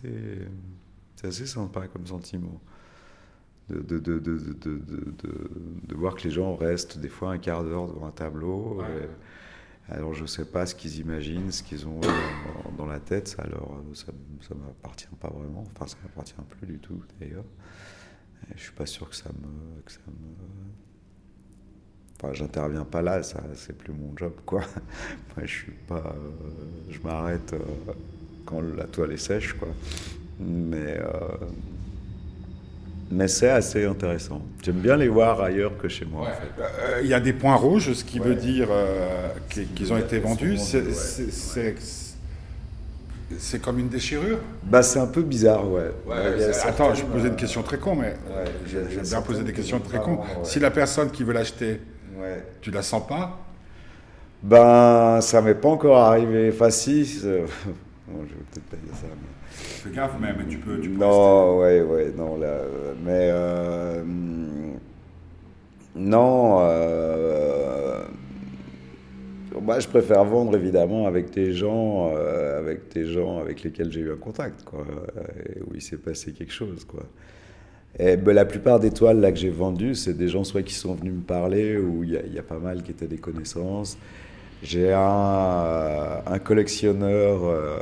assez 1.24 1.46
sympa 1.46 1.88
comme 1.88 2.08
sentiment. 2.08 2.62
De, 3.70 3.82
de, 3.82 4.00
de, 4.00 4.20
de, 4.20 5.96
voir 5.96 6.16
que 6.16 6.24
les 6.24 6.32
gens 6.32 6.56
restent 6.56 7.00
des 7.00 7.10
fois 7.10 7.32
un 7.32 7.38
quart 7.38 7.66
d'heure 7.66 7.88
devant 7.88 8.08
un 8.08 8.12
tableau. 8.12 8.82
alors 9.90 10.14
je 10.14 10.22
ne 10.22 10.28
sais 10.28 10.46
pas 10.46 10.66
ce 10.66 10.74
qu'ils 10.74 11.00
imaginent, 11.00 11.52
ce 11.52 11.64
qu'ils 11.64 11.86
ont 11.86 12.00
dans, 12.78 12.86
la 12.86 13.02
tête, 13.02 13.28
ça, 13.28 13.42
alors, 13.42 13.84
ça 13.94 14.14
ne 14.56 14.60
m'appartient 14.62 15.08
pas 15.20 15.28
vraiment, 15.28 15.66
enfin 15.76 15.86
ça 15.86 15.98
ne 15.98 16.04
m'appartient 16.04 16.34
plus 16.50 16.68
du 16.68 16.80
tout 16.80 17.04
d'ailleurs. 17.20 17.44
Je 18.50 18.54
ne 18.54 18.60
suis 18.60 18.72
pas 18.72 18.86
sûr 18.86 19.10
que 19.10 19.16
ça 19.16 19.30
me... 19.30 19.82
Que 19.82 19.92
ça 19.92 20.00
me 20.08 20.58
Enfin, 22.20 22.34
j'interviens 22.34 22.84
pas 22.84 23.04
là, 23.04 23.22
ça, 23.22 23.44
c'est 23.54 23.78
plus 23.78 23.94
mon 23.94 24.18
job, 24.18 24.34
quoi. 24.46 24.62
Moi, 25.38 25.46
je 25.46 25.54
suis 25.54 25.72
pas, 25.88 26.16
euh, 26.16 26.32
je 26.90 27.00
m'arrête 27.02 27.54
euh, 27.54 27.94
quand 28.44 28.60
la 28.60 28.86
toile 28.86 29.12
est 29.12 29.18
sèche, 29.18 29.54
quoi. 29.54 29.68
Mais, 30.40 30.98
euh, 31.00 31.38
mais 33.10 33.28
c'est 33.28 33.50
assez 33.50 33.86
intéressant. 33.86 34.41
J'aime 34.63 34.76
bien 34.76 34.98
les 34.98 35.08
voir 35.08 35.41
ailleurs 35.41 35.78
que 35.78 35.88
chez 35.88 36.06
moi. 36.06 36.28
Il 37.02 37.08
y 37.08 37.13
a 37.13 37.20
des 37.20 37.34
points 37.34 37.56
rouges, 37.56 37.93
ce 37.93 38.04
qui 38.04 38.20
veut 38.20 38.36
dire 38.36 38.70
qu'ils 39.50 39.93
ont 39.93 39.98
été 39.98 40.20
vendus. 40.20 40.58
C'est 43.39 43.62
comme 43.62 43.78
une 43.78 43.89
déchirure 43.89 44.39
Bah 44.63 44.82
c'est 44.82 45.00
un 45.00 45.08
peu 45.08 45.22
bizarre, 45.22 45.70
ouais. 45.70 45.91
attends, 46.63 46.93
je 46.96 47.04
posais 47.04 47.28
une 47.28 47.36
question 47.36 47.62
très 47.62 47.78
con, 47.78 47.96
mais 47.96 48.15
j'aime 48.67 49.04
bien 49.04 49.22
poser 49.22 49.43
des 49.43 49.54
questions 49.54 49.80
très 49.80 50.00
cons. 50.00 50.20
Si 50.43 50.60
la 50.60 50.72
personne 50.72 51.12
qui 51.12 51.24
veut 51.24 51.34
l'acheter 51.34 51.82
tu 52.62 52.72
la 52.72 52.82
sens 52.82 53.06
pas? 53.08 53.39
Ben, 54.43 55.20
ça 55.22 55.41
m'est 55.41 55.56
pas 55.56 55.70
encore 55.70 55.98
arrivé. 55.98 56.52
Enfin, 56.54 56.70
si. 56.70 57.22
Bon, 58.08 58.24
je 58.26 58.34
vais 58.34 58.41
peut-être 58.52 58.65
pas 58.65 58.78
dire 58.78 58.96
ça. 58.96 59.08
Fais 59.50 59.91
gaffe, 59.91 60.15
mais, 60.20 60.34
tu 60.48 60.58
peux. 60.58 60.80
Tu 60.80 60.89
non, 60.89 61.60
ouais, 61.60 61.82
ouais, 61.82 62.12
non, 62.15 62.38
là. 62.38 62.60
Mais. 63.04 63.30
Euh, 63.32 64.04
non. 65.96 66.58
Euh, 66.62 68.06
moi, 69.62 69.80
je 69.80 69.88
préfère 69.88 70.24
vendre 70.24 70.56
évidemment 70.56 71.08
avec 71.08 71.32
des 71.32 71.52
gens, 71.52 72.12
euh, 72.13 72.60
avec 72.60 72.93
des 72.93 73.06
gens 73.06 73.39
avec 73.39 73.63
lesquels 73.63 73.91
j'ai 73.91 74.02
eu 74.02 74.12
un 74.12 74.17
contact, 74.17 74.63
quoi, 74.63 74.86
où 75.65 75.74
il 75.74 75.82
s'est 75.82 75.98
passé 75.98 76.32
quelque 76.32 76.54
chose, 76.54 76.86
quoi. 76.86 77.04
Et 78.00 78.15
ben, 78.15 78.34
la 78.34 78.46
plupart 78.46 78.80
des 78.80 78.91
toiles 78.91 79.20
là, 79.20 79.32
que 79.32 79.38
j'ai 79.38 79.50
vendues, 79.50 79.96
c'est 79.96 80.13
des 80.13 80.28
gens 80.28 80.43
soit 80.43 80.62
qui 80.62 80.74
sont 80.74 80.93
venus 80.93 81.13
me 81.13 81.22
parler, 81.22 81.78
ou 81.78 82.04
il 82.04 82.12
y, 82.12 82.39
a 82.39 82.43
pas 82.43 82.60
mal 82.60 82.84
qui 82.84 82.91
étaient 82.91 83.08
des 83.08 83.17
connaissances. 83.17 83.98
J'ai 84.63 84.91
un, 84.91 85.00
euh, 85.00 86.39
collectionneur 86.43 87.43
euh, 87.43 87.80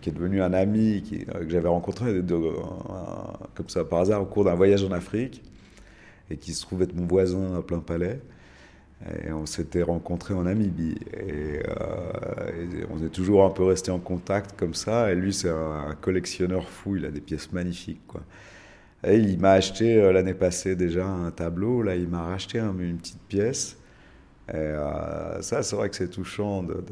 qui 0.00 0.10
est 0.10 0.12
devenu 0.12 0.42
un 0.42 0.52
ami 0.52 1.02
euh, 1.34 1.44
que 1.44 1.48
j'avais 1.48 1.68
rencontré 1.68 2.20
comme 3.54 3.68
ça 3.68 3.84
par 3.84 4.00
hasard 4.00 4.22
au 4.22 4.26
cours 4.26 4.44
d'un 4.44 4.54
voyage 4.54 4.84
en 4.84 4.92
Afrique 4.92 5.42
et 6.30 6.36
qui 6.36 6.52
se 6.52 6.62
trouve 6.62 6.82
être 6.82 6.94
mon 6.94 7.06
voisin 7.06 7.56
à 7.56 7.62
plein 7.62 7.78
palais. 7.78 8.20
Et 9.24 9.32
on 9.32 9.46
s'était 9.46 9.82
rencontrés 9.82 10.34
en 10.34 10.42
Namibie. 10.42 10.96
Et, 11.18 11.60
on 12.90 13.04
est 13.04 13.08
toujours 13.08 13.44
un 13.44 13.50
peu 13.50 13.64
resté 13.64 13.90
en 13.90 13.98
contact 13.98 14.54
comme 14.56 14.74
ça. 14.74 15.10
Et 15.10 15.16
lui, 15.16 15.32
c'est 15.32 15.50
un, 15.50 15.96
collectionneur 16.00 16.68
fou. 16.68 16.96
Il 16.96 17.06
a 17.06 17.10
des 17.10 17.20
pièces 17.20 17.50
magnifiques. 17.52 18.00
Et 19.04 19.16
il 19.16 19.40
m'a 19.40 19.52
acheté 19.52 20.12
l'année 20.12 20.34
passée 20.34 20.76
déjà 20.76 21.04
un 21.04 21.32
tableau, 21.32 21.82
là 21.82 21.96
il 21.96 22.06
m'a 22.06 22.22
racheté 22.22 22.60
une 22.60 22.98
petite 22.98 23.20
pièce. 23.22 23.81
Et 24.48 24.56
euh, 24.56 25.40
ça, 25.40 25.62
c'est 25.62 25.76
vrai 25.76 25.88
que 25.88 25.96
c'est 25.96 26.08
touchant 26.08 26.62
de, 26.62 26.84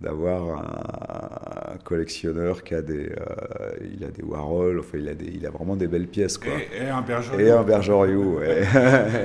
d'avoir 0.00 0.58
un, 0.58 1.78
collectionneur 1.84 2.64
qui 2.64 2.74
a 2.74 2.82
des, 2.82 3.10
euh, 3.10 3.76
il 3.92 4.02
a 4.04 4.10
des 4.10 4.22
Warhol, 4.22 4.80
enfin 4.80 4.98
il 4.98 5.08
a, 5.08 5.14
des, 5.14 5.26
il 5.26 5.46
a 5.46 5.50
vraiment 5.50 5.76
des 5.76 5.86
belles 5.86 6.08
pièces 6.08 6.38
quoi. 6.38 6.52
Et, 6.74 6.88
un 6.88 7.02
Bergeriou. 7.02 7.46
Et 7.46 7.50
un 7.50 7.62
Bergeriou, 7.62 8.38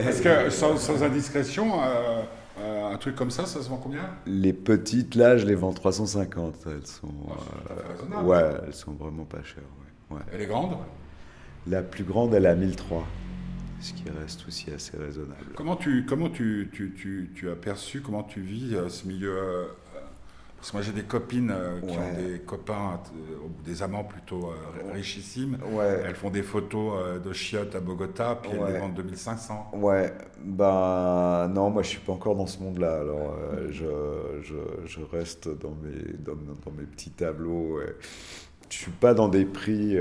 Parce 0.03 0.21
que 0.21 0.49
sans, 0.49 1.03
indiscrétion, 1.03 1.79
un 1.81 2.97
truc 2.97 3.15
comme 3.15 3.31
ça, 3.31 3.45
ça 3.45 3.61
se 3.61 3.69
vend 3.69 3.77
combien? 3.77 4.01
Les 4.25 4.53
petites 4.53 5.15
là, 5.15 5.37
je 5.37 5.45
les 5.45 5.55
vends 5.55 5.73
350. 5.73 6.55
Elles 6.67 6.85
sont, 6.85 7.07
ah, 8.13 8.23
ouais, 8.23 8.43
elles 8.67 8.73
sont 8.73 8.91
vraiment 8.91 9.23
pas 9.23 9.41
chères. 9.43 9.63
Ouais. 10.11 10.19
Et 10.33 10.37
les 10.37 10.45
grandes? 10.45 10.75
La 11.67 11.81
plus 11.81 12.03
grande, 12.03 12.33
elle 12.33 12.45
est 12.45 12.49
à 12.49 12.55
1003, 12.55 13.05
ce 13.81 13.93
qui 13.93 14.03
reste 14.09 14.47
aussi 14.47 14.71
assez 14.71 14.97
raisonnable. 14.97 15.45
Comment 15.55 15.75
tu, 15.75 16.05
comment 16.05 16.29
tu, 16.29 16.69
tu, 16.71 16.93
tu, 16.93 17.31
tu 17.35 17.49
as 17.49 17.55
perçu, 17.55 18.01
comment 18.01 18.23
tu 18.23 18.41
vis 18.41 18.75
euh, 18.75 18.89
ce 18.89 19.07
milieu 19.07 19.35
euh, 19.35 19.65
Parce 20.57 20.71
que 20.71 20.77
moi 20.77 20.83
j'ai 20.83 20.91
des 20.91 21.03
copines 21.03 21.51
euh, 21.51 21.81
qui 21.81 21.97
ont 21.97 22.13
des 22.13 22.39
copains, 22.39 22.99
des 23.65 23.81
amants 23.81 24.03
plutôt 24.03 24.53
richissimes. 24.93 25.57
Elles 26.05 26.15
font 26.15 26.29
des 26.29 26.43
photos 26.43 27.21
de 27.21 27.33
chiottes 27.33 27.75
à 27.75 27.79
Bogota, 27.79 28.39
puis 28.41 28.51
elles 28.53 28.73
les 28.73 28.79
vendent 28.79 28.95
2500. 28.95 29.71
Ouais, 29.73 30.13
ben 30.43 31.47
non, 31.49 31.71
moi 31.71 31.81
je 31.81 31.89
suis 31.89 31.99
pas 31.99 32.13
encore 32.13 32.35
dans 32.35 32.47
ce 32.47 32.59
monde-là. 32.59 32.99
Alors 32.99 33.35
je, 33.69 33.85
je, 34.43 34.55
je, 34.85 34.99
reste 35.11 35.49
dans 35.49 35.75
mes, 35.81 36.13
dans, 36.19 36.35
dans 36.35 36.71
mes 36.77 36.85
petits 36.85 37.11
tableaux. 37.11 37.79
Je 38.69 38.77
suis 38.77 38.91
pas 38.91 39.13
dans 39.13 39.27
des 39.27 39.45
prix. 39.45 39.97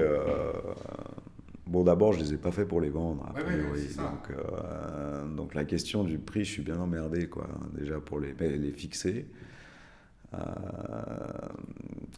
Bon, 1.70 1.84
d'abord, 1.84 2.12
je 2.12 2.18
les 2.18 2.34
ai 2.34 2.36
pas 2.36 2.50
fait 2.50 2.64
pour 2.64 2.80
les 2.80 2.90
vendre, 2.90 3.24
a 3.28 3.32
priori. 3.32 3.86
donc, 3.96 4.36
euh, 4.36 5.24
donc, 5.28 5.54
la 5.54 5.64
question 5.64 6.02
du 6.02 6.18
prix, 6.18 6.44
je 6.44 6.50
suis 6.50 6.62
bien 6.62 6.80
emmerdé, 6.80 7.28
quoi. 7.28 7.46
Déjà 7.78 8.00
pour 8.00 8.18
les, 8.18 8.34
les 8.34 8.72
fixer. 8.72 9.28
Euh, 10.34 10.38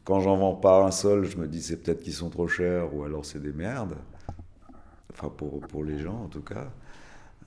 quand 0.04 0.20
j'en 0.20 0.38
vends 0.38 0.54
pas 0.54 0.82
un 0.82 0.90
seul, 0.90 1.24
je 1.24 1.36
me 1.36 1.46
dis 1.46 1.60
c'est 1.60 1.82
peut-être 1.82 2.00
qu'ils 2.00 2.14
sont 2.14 2.30
trop 2.30 2.48
chers 2.48 2.94
ou 2.94 3.04
alors 3.04 3.26
c'est 3.26 3.42
des 3.42 3.52
merdes. 3.52 3.96
Enfin, 5.12 5.28
pour, 5.28 5.60
pour 5.60 5.84
les 5.84 5.98
gens 5.98 6.22
en 6.24 6.28
tout 6.28 6.40
cas. 6.40 6.70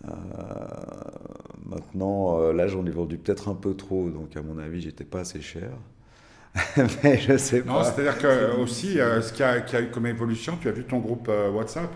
Euh, 0.08 0.12
maintenant, 1.66 2.52
là, 2.52 2.68
j'en 2.68 2.86
ai 2.86 2.92
vendu 2.92 3.18
peut-être 3.18 3.50
un 3.50 3.56
peu 3.56 3.74
trop, 3.74 4.12
donc 4.12 4.38
à 4.38 4.44
mon 4.44 4.60
avis, 4.60 4.80
j'étais 4.80 5.06
pas 5.06 5.22
assez 5.22 5.42
cher. 5.42 5.72
mais 7.04 7.18
je 7.20 7.38
sais 7.38 7.62
pas. 7.62 7.72
Non, 7.72 7.84
c'est-à-dire 7.84 8.18
que 8.18 8.56
aussi, 8.58 9.00
euh, 9.00 9.22
ce 9.22 9.34
qui 9.34 9.44
a, 9.44 9.52
a, 9.52 9.82
eu 9.82 9.90
comme 9.90 10.08
évolution, 10.08 10.58
tu 10.62 10.70
as 10.70 10.72
vu 10.72 10.84
ton 10.84 11.00
groupe 11.00 11.28
euh, 11.30 11.50
WhatsApp 11.50 11.90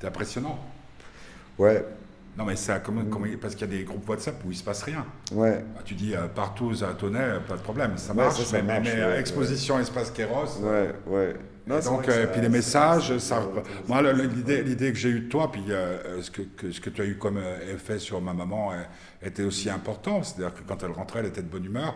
C'est 0.00 0.06
impressionnant. 0.06 0.58
Ouais. 1.58 1.84
Non, 2.36 2.44
mais 2.44 2.56
ça, 2.56 2.80
comment, 2.80 3.02
parce 3.40 3.54
qu'il 3.54 3.70
y 3.70 3.74
a 3.74 3.78
des 3.78 3.84
groupes 3.84 4.06
WhatsApp 4.06 4.36
où 4.44 4.50
il 4.50 4.56
se 4.56 4.62
passe 4.62 4.82
rien. 4.82 5.06
Ouais. 5.32 5.64
Bah, 5.74 5.80
tu 5.84 5.94
dis 5.94 6.14
euh, 6.14 6.26
partout, 6.26 6.72
à 6.82 6.92
Tonnet, 6.92 7.40
pas 7.48 7.56
de 7.56 7.62
problème, 7.62 7.96
ça 7.96 8.12
marche. 8.12 8.40
mais, 8.52 9.18
exposition 9.18 9.80
espace 9.80 10.10
Kéros. 10.10 10.60
Ouais, 10.60 10.92
ouais. 11.06 11.36
Donc, 11.66 12.08
puis 12.32 12.40
les 12.40 12.48
messages, 12.48 13.18
ça. 13.18 13.42
Moi, 13.88 14.02
l'idée 14.12 14.92
que 14.92 14.98
j'ai 14.98 15.08
eue 15.08 15.20
de 15.20 15.28
toi, 15.28 15.50
puis 15.50 15.64
ce, 16.20 16.30
que, 16.30 16.70
ce 16.70 16.80
que 16.80 16.90
tu 16.90 17.02
as 17.02 17.04
eu 17.04 17.16
comme 17.16 17.40
effet 17.72 17.98
sur 17.98 18.20
ma 18.20 18.32
maman 18.32 18.72
était 19.22 19.42
aussi 19.42 19.68
important. 19.68 20.22
C'est-à-dire 20.22 20.54
que 20.54 20.62
quand 20.66 20.82
elle 20.82 20.92
rentrait, 20.92 21.20
elle 21.20 21.26
était 21.26 21.42
de 21.42 21.48
bonne 21.48 21.64
humeur. 21.64 21.94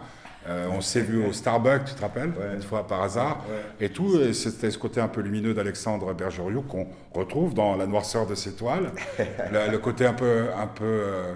Euh, 0.49 0.69
on 0.73 0.81
s'est 0.81 1.03
vu 1.03 1.25
au 1.25 1.33
Starbucks, 1.33 1.85
tu 1.85 1.95
te 1.95 2.01
rappelles, 2.01 2.33
une 2.55 2.63
fois 2.63 2.87
par 2.87 3.03
hasard, 3.03 3.45
et 3.81 3.91
tout. 3.91 4.19
Et 4.21 4.33
c'était 4.33 4.71
ce 4.71 4.79
côté 4.79 5.01
un 5.01 5.09
peu 5.09 5.21
lumineux 5.21 5.53
d'Alexandre 5.53 6.15
Bergeriou 6.15 6.63
qu'on 6.63 6.87
retrouve 7.13 7.55
dans 7.55 7.77
la 7.77 7.87
noirceur 7.87 8.27
de 8.27 8.35
ses 8.35 8.55
toiles, 8.55 8.91
le, 9.53 9.77
côté 9.77 10.07
un 10.07 10.15
peu, 10.15 10.47
un 10.57 10.67
peu 10.67 10.85
euh, 10.85 11.35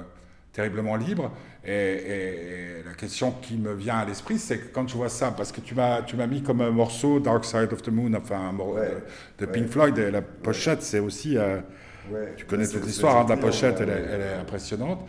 terriblement 0.53 0.97
libre. 0.97 1.31
Et, 1.67 2.83
la 2.87 2.93
question 2.93 3.33
qui 3.43 3.57
me 3.57 3.75
vient 3.75 3.97
à 3.97 4.05
l'esprit, 4.05 4.39
c'est 4.39 4.59
que 4.59 4.73
quand 4.73 4.85
tu 4.85 4.97
vois 4.97 5.09
ça, 5.09 5.31
parce 5.31 5.51
que 5.51 5.61
tu 5.61 5.75
m'as, 5.75 6.03
tu 6.03 6.17
m'as 6.17 6.27
mis 6.27 6.43
comme 6.43 6.61
un 6.61 6.71
morceau 6.71 7.19
Dark 7.19 7.45
Side 7.45 7.73
of 7.73 7.83
the 7.83 7.89
Moon, 7.89 8.13
enfin 8.15 8.39
un 8.49 8.53
morceau 8.53 8.81
de, 9.39 9.47
Pink 9.47 9.69
Floyd, 9.69 9.99
et 9.99 10.11
la 10.11 10.23
pochette, 10.23 10.83
c'est 10.83 11.01
aussi. 11.01 11.37
Euh, 11.37 11.59
tu 12.37 12.45
connais 12.45 12.67
toute 12.67 12.85
l'histoire 12.85 13.19
hein, 13.19 13.25
de 13.25 13.31
la 13.31 13.37
pochette, 13.37 13.81
elle 13.81 13.91
est 13.91 14.41
impressionnante 14.41 15.01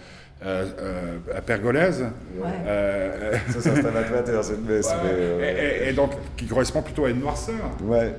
euh, 0.44 0.66
euh, 0.80 1.18
à 1.38 1.42
Pergolèse. 1.42 2.02
Ouais. 2.38 2.50
Euh, 2.68 3.38
ça, 3.50 3.62
c'est 3.62 3.86
un 3.86 3.96
amateur, 3.96 4.44
c'est 4.44 4.56
une 4.56 4.62
messe. 4.66 4.94
et, 5.82 5.94
donc, 5.94 6.12
qui 6.36 6.46
correspond 6.46 6.82
plutôt 6.82 7.06
à 7.06 7.10
une 7.10 7.22
noirceur. 7.22 7.72
Ouais. 7.82 8.14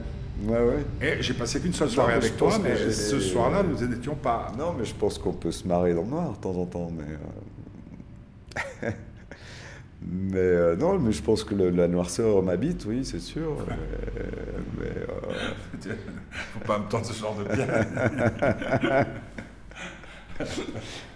Ouais, 0.45 0.59
ouais. 0.59 0.85
Et 1.01 1.23
j'ai 1.23 1.35
passé 1.35 1.61
qu'une 1.61 1.73
seule 1.73 1.89
soirée 1.89 2.15
avec 2.15 2.37
toi, 2.37 2.59
mais 2.63 2.77
ce 2.91 3.21
soir-là, 3.21 3.63
nous 3.63 3.87
n'étions 3.87 4.15
pas. 4.15 4.53
Non, 4.59 4.75
mais 4.79 4.85
je 4.85 4.95
pense 4.95 5.19
qu'on 5.19 5.33
peut 5.33 5.53
se 5.53 5.67
marrer 5.67 5.95
dans 5.95 6.03
le 6.03 6.09
noir 6.09 6.33
de 6.33 6.37
temps 6.37 6.57
en 6.57 6.67
temps, 6.67 6.91
mais. 6.97 7.05
mais 10.03 10.77
non, 10.77 10.99
mais 10.99 11.13
je 11.13 11.23
pense 11.23 11.45
que 11.45 11.55
la 11.55 11.89
noirceur 11.89 12.43
m'habite, 12.43 12.85
oui, 12.87 13.05
c'est 13.05 13.21
sûr. 13.21 13.67
mais. 14.79 14.91
mais 15.83 15.91
Faut 16.55 16.61
pas 16.67 16.79
me 16.79 16.89
tendre 16.89 17.07
ce 17.07 17.13
genre 17.13 17.37
de 17.37 17.45
bien. 17.45 17.67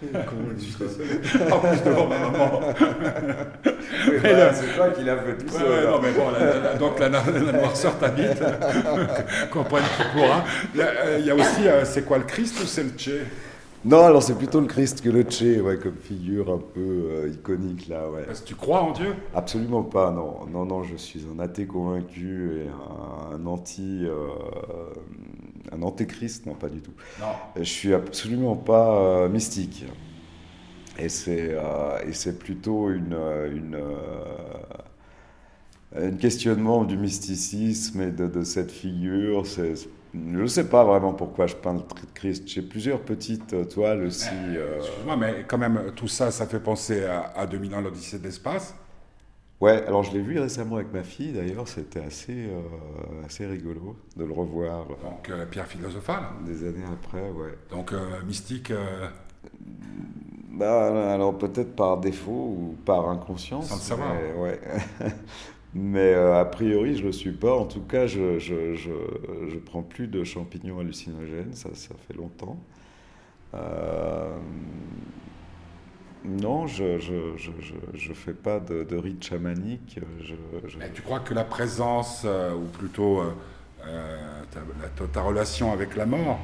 Comment 0.02 0.48
tu 0.58 1.52
En 1.52 1.58
plus 1.58 1.82
devant 1.82 2.06
ma 2.06 2.18
maman. 2.18 2.60
c'est 4.52 4.76
toi 4.76 4.90
qui 4.90 5.04
l'as 5.04 5.18
fait 5.18 5.36
tout 5.36 5.48
seul. 5.48 5.68
Ouais, 5.68 5.84
non, 5.84 6.00
mais 6.00 6.12
bon, 6.12 6.78
donc 6.78 6.98
la, 6.98 7.08
la, 7.08 7.52
noirceur 7.52 7.98
t'habite, 7.98 8.42
comprenne 9.50 9.84
qui 9.96 10.18
pourra. 10.18 10.44
Il 11.18 11.26
y 11.26 11.30
a 11.30 11.34
aussi, 11.34 11.68
euh, 11.68 11.84
c'est 11.84 12.02
quoi 12.02 12.18
le 12.18 12.24
Christ 12.24 12.60
ou 12.62 12.66
c'est 12.66 12.82
le 12.84 12.90
Tché 12.90 13.22
Non, 13.82 14.04
alors 14.04 14.22
c'est 14.22 14.34
plutôt 14.34 14.60
le 14.60 14.66
Christ 14.66 15.00
que 15.00 15.08
le 15.08 15.22
Tché, 15.22 15.58
ouais, 15.60 15.78
comme 15.78 15.96
figure 15.96 16.52
un 16.52 16.58
peu 16.58 16.80
euh, 16.80 17.30
iconique 17.32 17.88
là, 17.88 18.10
ouais. 18.10 18.24
Parce 18.26 18.42
que 18.42 18.46
tu 18.46 18.54
crois 18.54 18.82
en 18.82 18.92
Dieu? 18.92 19.14
Absolument 19.34 19.82
pas, 19.82 20.10
non. 20.10 20.46
Non, 20.52 20.66
non, 20.66 20.82
je 20.82 20.96
suis 20.96 21.24
un 21.34 21.38
athée 21.38 21.66
convaincu 21.66 22.58
et 22.58 22.68
un, 23.34 23.46
anti, 23.46 24.04
euh, 24.04 24.28
un 25.72 25.80
antéchrist, 25.80 26.44
non, 26.44 26.54
pas 26.54 26.68
du 26.68 26.82
tout. 26.82 26.92
Non. 27.20 27.26
Je 27.56 27.62
suis 27.64 27.94
absolument 27.94 28.54
pas 28.54 28.98
euh, 28.98 29.28
mystique. 29.30 29.86
Et 30.98 31.08
c'est 31.08 31.56
et 32.06 32.12
c'est 32.12 32.38
plutôt 32.38 32.90
une 32.90 33.16
une 33.54 33.78
un 35.96 36.10
questionnement 36.10 36.84
du 36.84 36.98
mysticisme 36.98 38.02
et 38.02 38.10
de, 38.10 38.26
de 38.26 38.42
cette 38.42 38.70
figure. 38.70 39.46
C'est 39.46 39.74
je 40.14 40.18
ne 40.18 40.46
sais 40.46 40.68
pas 40.68 40.84
vraiment 40.84 41.12
pourquoi 41.12 41.46
je 41.46 41.56
peins 41.56 41.74
le 41.74 41.82
Christ. 42.14 42.48
J'ai 42.48 42.62
plusieurs 42.62 43.00
petites 43.00 43.52
euh, 43.52 43.64
toiles 43.64 44.02
aussi. 44.02 44.28
Euh... 44.32 44.78
Excuse-moi, 44.78 45.16
mais 45.16 45.44
quand 45.46 45.58
même, 45.58 45.92
tout 45.94 46.08
ça, 46.08 46.30
ça 46.30 46.46
fait 46.46 46.60
penser 46.60 47.04
à, 47.04 47.32
à 47.36 47.46
2001, 47.46 47.80
l'Odyssée 47.82 48.18
de 48.18 48.24
l'espace. 48.24 48.74
Ouais, 49.60 49.84
alors 49.86 50.02
je 50.02 50.12
l'ai 50.12 50.22
vu 50.22 50.40
récemment 50.40 50.76
avec 50.76 50.90
ma 50.90 51.02
fille, 51.02 51.32
d'ailleurs, 51.32 51.68
c'était 51.68 52.00
assez, 52.00 52.46
euh, 52.46 53.26
assez 53.26 53.44
rigolo 53.44 53.94
de 54.16 54.24
le 54.24 54.32
revoir. 54.32 54.86
Donc, 54.86 55.28
euh, 55.28 55.44
pierre 55.44 55.66
philosophale 55.66 56.24
Des 56.46 56.66
années 56.66 56.84
après, 56.90 57.28
ouais. 57.30 57.58
Donc, 57.70 57.92
euh, 57.92 58.22
mystique 58.26 58.72
bah, 60.50 61.12
Alors, 61.12 61.36
peut-être 61.36 61.76
par 61.76 61.98
défaut 61.98 62.56
ou 62.58 62.76
par 62.86 63.10
inconscience. 63.10 63.66
Sans 63.66 63.74
le 63.74 63.80
savoir. 63.82 64.14
Mais, 64.14 64.40
ouais. 64.40 64.60
Mais 65.74 66.14
euh, 66.14 66.40
a 66.40 66.44
priori, 66.44 66.96
je 66.96 67.02
ne 67.02 67.06
le 67.06 67.12
suis 67.12 67.32
pas. 67.32 67.54
En 67.54 67.64
tout 67.64 67.82
cas, 67.82 68.06
je 68.06 68.38
je, 68.38 68.74
je, 68.74 68.90
je, 69.48 69.58
prends 69.58 69.82
plus 69.82 70.08
de 70.08 70.24
champignons 70.24 70.80
hallucinogènes, 70.80 71.54
ça, 71.54 71.68
ça 71.74 71.94
fait 72.08 72.14
longtemps. 72.14 72.58
Euh, 73.54 74.36
non, 76.24 76.66
je 76.66 76.84
ne 76.84 78.14
fais 78.14 78.32
pas 78.32 78.58
de, 78.58 78.82
de 78.82 78.96
rite 78.96 79.24
chamanique. 79.24 80.00
Mais 80.78 80.90
tu 80.92 81.02
crois 81.02 81.20
que 81.20 81.34
la 81.34 81.44
présence, 81.44 82.22
euh, 82.24 82.52
ou 82.52 82.64
plutôt 82.64 83.22
ta, 85.12 85.22
relation 85.22 85.72
avec 85.72 85.94
la 85.94 86.06
mort, 86.06 86.40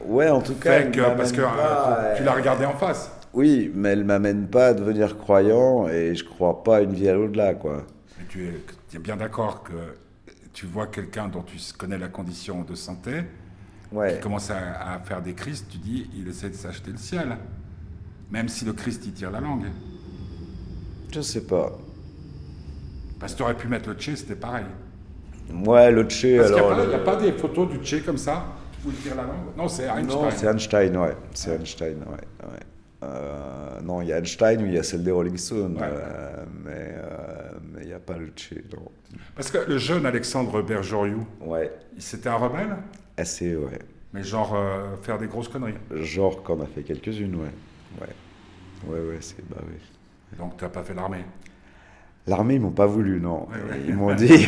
ouais, 0.00 0.30
en 0.30 0.40
tout 0.40 0.54
cas, 0.54 0.84
que, 0.84 1.00
parce 1.14 1.32
que 1.32 1.42
pas, 1.42 2.14
tu 2.16 2.24
l'as 2.24 2.32
regardé 2.32 2.64
en 2.64 2.74
face. 2.74 3.10
Oui, 3.34 3.70
mais 3.74 3.90
elle 3.90 4.04
m'amène 4.04 4.46
pas 4.46 4.68
à 4.68 4.74
devenir 4.74 5.16
croyant 5.16 5.88
et 5.88 6.14
je 6.14 6.24
crois 6.24 6.62
pas 6.62 6.78
à 6.78 6.80
une 6.82 6.92
vie 6.92 7.08
à 7.08 7.14
l'au-delà, 7.14 7.54
quoi. 7.54 7.86
Mais 8.18 8.24
tu 8.28 8.44
es, 8.46 8.60
tu 8.90 8.96
es 8.96 9.00
bien 9.00 9.16
d'accord 9.16 9.62
que 9.62 9.72
tu 10.52 10.66
vois 10.66 10.86
quelqu'un 10.86 11.28
dont 11.28 11.42
tu 11.42 11.56
connais 11.76 11.98
la 11.98 12.08
condition 12.08 12.62
de 12.62 12.74
santé, 12.74 13.22
ouais. 13.90 14.14
qui 14.14 14.20
commence 14.20 14.50
à, 14.50 14.92
à, 14.94 14.98
faire 14.98 15.22
des 15.22 15.32
crises, 15.32 15.64
tu 15.70 15.78
dis, 15.78 16.10
il 16.14 16.28
essaie 16.28 16.50
de 16.50 16.54
s'acheter 16.54 16.90
le 16.90 16.98
ciel. 16.98 17.36
Même 18.30 18.48
si 18.48 18.64
le 18.64 18.72
Christ 18.72 19.06
y 19.06 19.12
tire 19.12 19.30
la 19.30 19.40
langue. 19.40 19.66
Je 21.12 21.20
sais 21.20 21.46
pas. 21.46 21.78
Parce 23.20 23.32
que 23.32 23.38
tu 23.38 23.42
aurais 23.42 23.56
pu 23.56 23.68
mettre 23.68 23.88
le 23.88 23.94
Tché, 23.94 24.16
c'était 24.16 24.36
pareil. 24.36 24.64
Ouais, 25.64 25.90
le 25.90 26.04
Tché, 26.04 26.38
Parce 26.38 26.50
alors. 26.50 26.80
Il 26.82 26.88
n'y 26.88 26.94
a, 26.94 26.96
a, 26.96 27.00
pas 27.00 27.16
des 27.16 27.32
photos 27.32 27.70
du 27.70 27.78
Tché 27.78 28.00
comme 28.00 28.16
ça, 28.16 28.46
où 28.84 28.90
il 28.90 28.96
tire 28.96 29.14
la 29.14 29.24
langue? 29.24 29.56
Non, 29.56 29.68
c'est 29.68 29.84
Einstein. 29.84 30.06
Non, 30.06 30.30
c'est 30.30 30.46
Einstein, 30.46 30.96
ouais. 30.96 31.16
C'est 31.34 31.54
Einstein, 31.54 31.98
ouais. 31.98 32.48
ouais. 32.48 32.60
Euh, 33.02 33.80
non, 33.82 34.00
il 34.00 34.08
y 34.08 34.12
a 34.12 34.18
Einstein, 34.18 34.60
il 34.60 34.74
y 34.74 34.78
a 34.78 34.82
celle 34.82 35.02
des 35.02 35.10
Rolling 35.10 35.36
Stones, 35.36 35.76
ouais. 35.76 35.82
euh, 35.82 36.44
mais 36.64 37.82
il 37.82 37.88
n'y 37.88 37.92
a 37.92 37.98
pas 37.98 38.16
le 38.16 38.26
non. 38.26 38.90
Parce 39.34 39.50
que 39.50 39.58
le 39.58 39.78
jeune 39.78 40.06
Alexandre 40.06 40.62
Bergeriou, 40.62 41.26
ouais. 41.40 41.72
c'était 41.98 42.28
un 42.28 42.36
rebelle? 42.36 42.76
Assez, 43.16 43.56
ouais. 43.56 43.78
Mais 44.12 44.22
genre 44.22 44.54
euh, 44.54 44.96
faire 45.02 45.18
des 45.18 45.26
grosses 45.26 45.48
conneries 45.48 45.74
Genre 45.90 46.42
qu'on 46.42 46.60
a 46.60 46.66
fait 46.66 46.82
quelques-unes, 46.82 47.34
ouais. 47.34 48.00
Ouais, 48.00 48.08
ouais, 48.88 49.08
ouais, 49.08 49.18
c'est... 49.20 49.48
Bah 49.48 49.56
oui. 49.66 49.78
Donc 50.38 50.56
tu 50.56 50.64
n'as 50.64 50.70
pas 50.70 50.82
fait 50.82 50.94
l'armée? 50.94 51.24
L'armée, 52.26 52.54
ils 52.54 52.60
m'ont 52.60 52.70
pas 52.70 52.86
voulu, 52.86 53.20
non. 53.20 53.48
Ouais, 53.48 53.56
ouais. 53.70 53.82
Ils 53.88 53.94
m'ont 53.96 54.14
dit, 54.14 54.28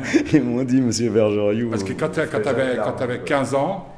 ils 0.32 0.42
m'ont 0.42 0.64
dit, 0.64 0.80
Monsieur 0.80 1.10
Bergeriou. 1.10 1.70
Parce 1.70 1.84
que 1.84 1.92
quand 1.92 2.08
tu 2.08 2.20
avais, 2.20 2.76
quand 2.76 3.00
avais 3.02 3.20
15 3.20 3.54
ans, 3.54 3.94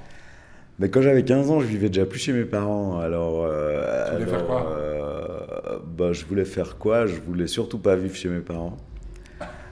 mais 0.82 0.88
quand 0.88 1.00
j'avais 1.00 1.22
15 1.22 1.52
ans, 1.52 1.60
je 1.60 1.66
vivais 1.66 1.86
déjà 1.86 2.04
plus 2.04 2.18
chez 2.18 2.32
mes 2.32 2.44
parents. 2.44 2.98
Alors, 2.98 3.44
euh, 3.46 4.04
tu 4.04 4.12
voulais 4.14 4.24
alors, 4.24 4.36
faire 4.36 4.46
quoi 4.48 4.76
euh, 4.76 5.78
bah, 5.86 6.12
Je 6.12 6.24
voulais 6.24 6.44
faire 6.44 6.76
quoi? 6.76 7.06
Je 7.06 7.20
voulais 7.24 7.46
surtout 7.46 7.78
pas 7.78 7.94
vivre 7.94 8.16
chez 8.16 8.28
mes 8.28 8.40
parents. 8.40 8.76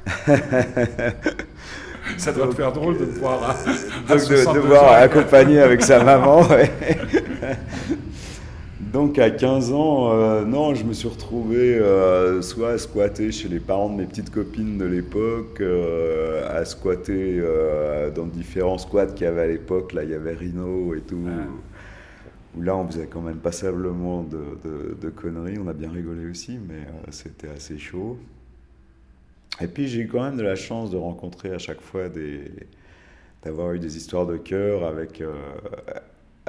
Ça 2.16 2.30
doit 2.32 2.44
donc, 2.44 2.52
te 2.54 2.62
faire 2.62 2.70
drôle 2.70 2.96
de 2.96 3.06
voir. 3.06 3.40
donc 4.08 4.18
de 4.20 4.54
devoir 4.54 4.92
accompagner 4.92 5.58
avec 5.58 5.82
sa 5.82 6.04
maman. 6.04 6.42
Ouais. 6.42 6.70
Donc 8.92 9.20
à 9.20 9.30
15 9.30 9.72
ans, 9.72 10.10
euh, 10.10 10.44
non, 10.44 10.74
je 10.74 10.84
me 10.84 10.92
suis 10.92 11.06
retrouvé 11.06 11.78
euh, 11.78 12.42
soit 12.42 12.70
à 12.70 12.78
squatter 12.78 13.30
chez 13.30 13.48
les 13.48 13.60
parents 13.60 13.88
de 13.88 13.94
mes 13.94 14.06
petites 14.06 14.30
copines 14.30 14.78
de 14.78 14.84
l'époque, 14.84 15.60
euh, 15.60 16.58
à 16.58 16.64
squatter 16.64 17.40
dans 18.16 18.26
différents 18.26 18.78
squats 18.78 19.06
qu'il 19.06 19.26
y 19.26 19.28
avait 19.28 19.42
à 19.42 19.46
l'époque. 19.46 19.92
Là, 19.92 20.02
il 20.02 20.10
y 20.10 20.14
avait 20.14 20.34
Rhino 20.34 20.92
et 20.96 21.02
tout. 21.02 21.24
Où 22.56 22.62
là, 22.62 22.76
on 22.76 22.84
faisait 22.88 23.06
quand 23.06 23.20
même 23.20 23.36
passablement 23.36 24.24
de, 24.24 24.58
de, 24.64 24.96
de 25.00 25.08
conneries. 25.08 25.58
On 25.64 25.68
a 25.68 25.72
bien 25.72 25.90
rigolé 25.90 26.28
aussi, 26.28 26.58
mais 26.58 26.82
c'était 27.12 27.50
assez 27.50 27.78
chaud. 27.78 28.18
Et 29.60 29.68
puis 29.68 29.86
j'ai 29.86 30.00
eu 30.00 30.08
quand 30.08 30.24
même 30.24 30.36
de 30.36 30.42
la 30.42 30.56
chance 30.56 30.90
de 30.90 30.96
rencontrer 30.96 31.52
à 31.52 31.58
chaque 31.58 31.80
fois 31.80 32.08
des 32.08 32.50
d'avoir 33.44 33.72
eu 33.72 33.78
des 33.78 33.96
histoires 33.96 34.26
de 34.26 34.36
cœur 34.36 34.84
avec 34.84 35.22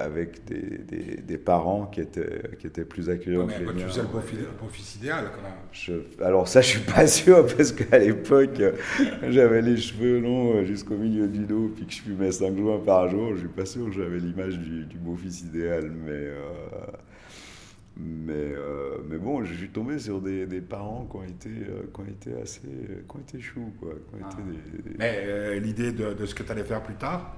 avec 0.01 0.45
des, 0.45 0.77
des, 0.79 1.15
des, 1.21 1.37
parents 1.37 1.85
qui 1.85 2.01
étaient, 2.01 2.41
qui 2.59 2.67
étaient 2.67 2.85
plus 2.85 3.09
accueillants 3.09 3.45
ouais, 3.45 3.53
que 3.53 3.59
les 3.59 3.65
Tu 3.67 3.73
miens. 3.75 3.87
faisais 3.87 4.01
le 4.01 4.07
beau, 4.07 4.67
fils 4.69 4.95
idéal 4.95 5.25
quand 5.35 5.41
même. 5.41 5.57
Je, 5.71 6.23
alors 6.23 6.47
ça, 6.47 6.61
je 6.61 6.67
suis 6.67 6.79
pas 6.79 7.07
sûr 7.21 7.45
parce 7.45 7.71
qu'à 7.71 7.97
l'époque, 7.99 8.61
j'avais 9.29 9.61
les 9.61 9.77
cheveux 9.77 10.19
longs 10.19 10.63
jusqu'au 10.65 10.95
milieu 10.95 11.27
du 11.27 11.45
dos, 11.45 11.71
puis 11.75 11.85
que 11.85 11.93
je 11.93 12.01
fumais 12.01 12.31
5 12.31 12.57
joints 12.57 12.79
par 12.79 13.09
jour. 13.09 13.33
Je 13.35 13.39
suis 13.39 13.47
pas 13.47 13.65
sûr 13.65 13.85
que 13.85 13.91
j'avais 13.91 14.19
l'image 14.19 14.57
du, 14.59 14.85
du 14.85 14.97
beau 14.97 15.15
fils 15.15 15.41
idéal, 15.41 15.91
mais 15.91 16.11
euh, 16.11 16.39
mais 17.97 18.33
euh, 18.33 18.97
mais 19.09 19.17
bon, 19.17 19.43
je 19.43 19.53
suis 19.53 19.69
tombé 19.69 19.99
sur 19.99 20.21
des, 20.21 20.45
des 20.45 20.61
parents 20.61 21.07
qui 21.09 21.17
ont 21.17 21.23
été 21.23 21.49
euh, 21.49 21.83
qui 21.93 22.01
ont 22.01 22.05
été 22.05 22.41
assez 22.41 22.61
qui 22.61 23.15
ont 23.15 23.19
été 23.19 23.39
choux 23.39 23.73
quoi. 23.79 23.91
Qui 23.91 24.23
ont 24.23 24.25
ah. 24.25 24.29
été 24.31 24.81
des, 24.81 24.97
Mais 24.97 25.23
euh, 25.25 25.59
l'idée 25.59 25.91
de, 25.91 26.13
de, 26.13 26.25
ce 26.25 26.33
que 26.33 26.43
tu 26.43 26.51
allais 26.51 26.63
faire 26.63 26.81
plus 26.81 26.95
tard 26.95 27.35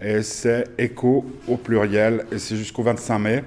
et 0.00 0.22
c'est 0.22 0.68
écho 0.78 1.26
au 1.46 1.56
pluriel 1.56 2.26
et 2.32 2.38
c'est 2.38 2.56
jusqu'au 2.56 2.82
25 2.82 3.18
mai. 3.18 3.44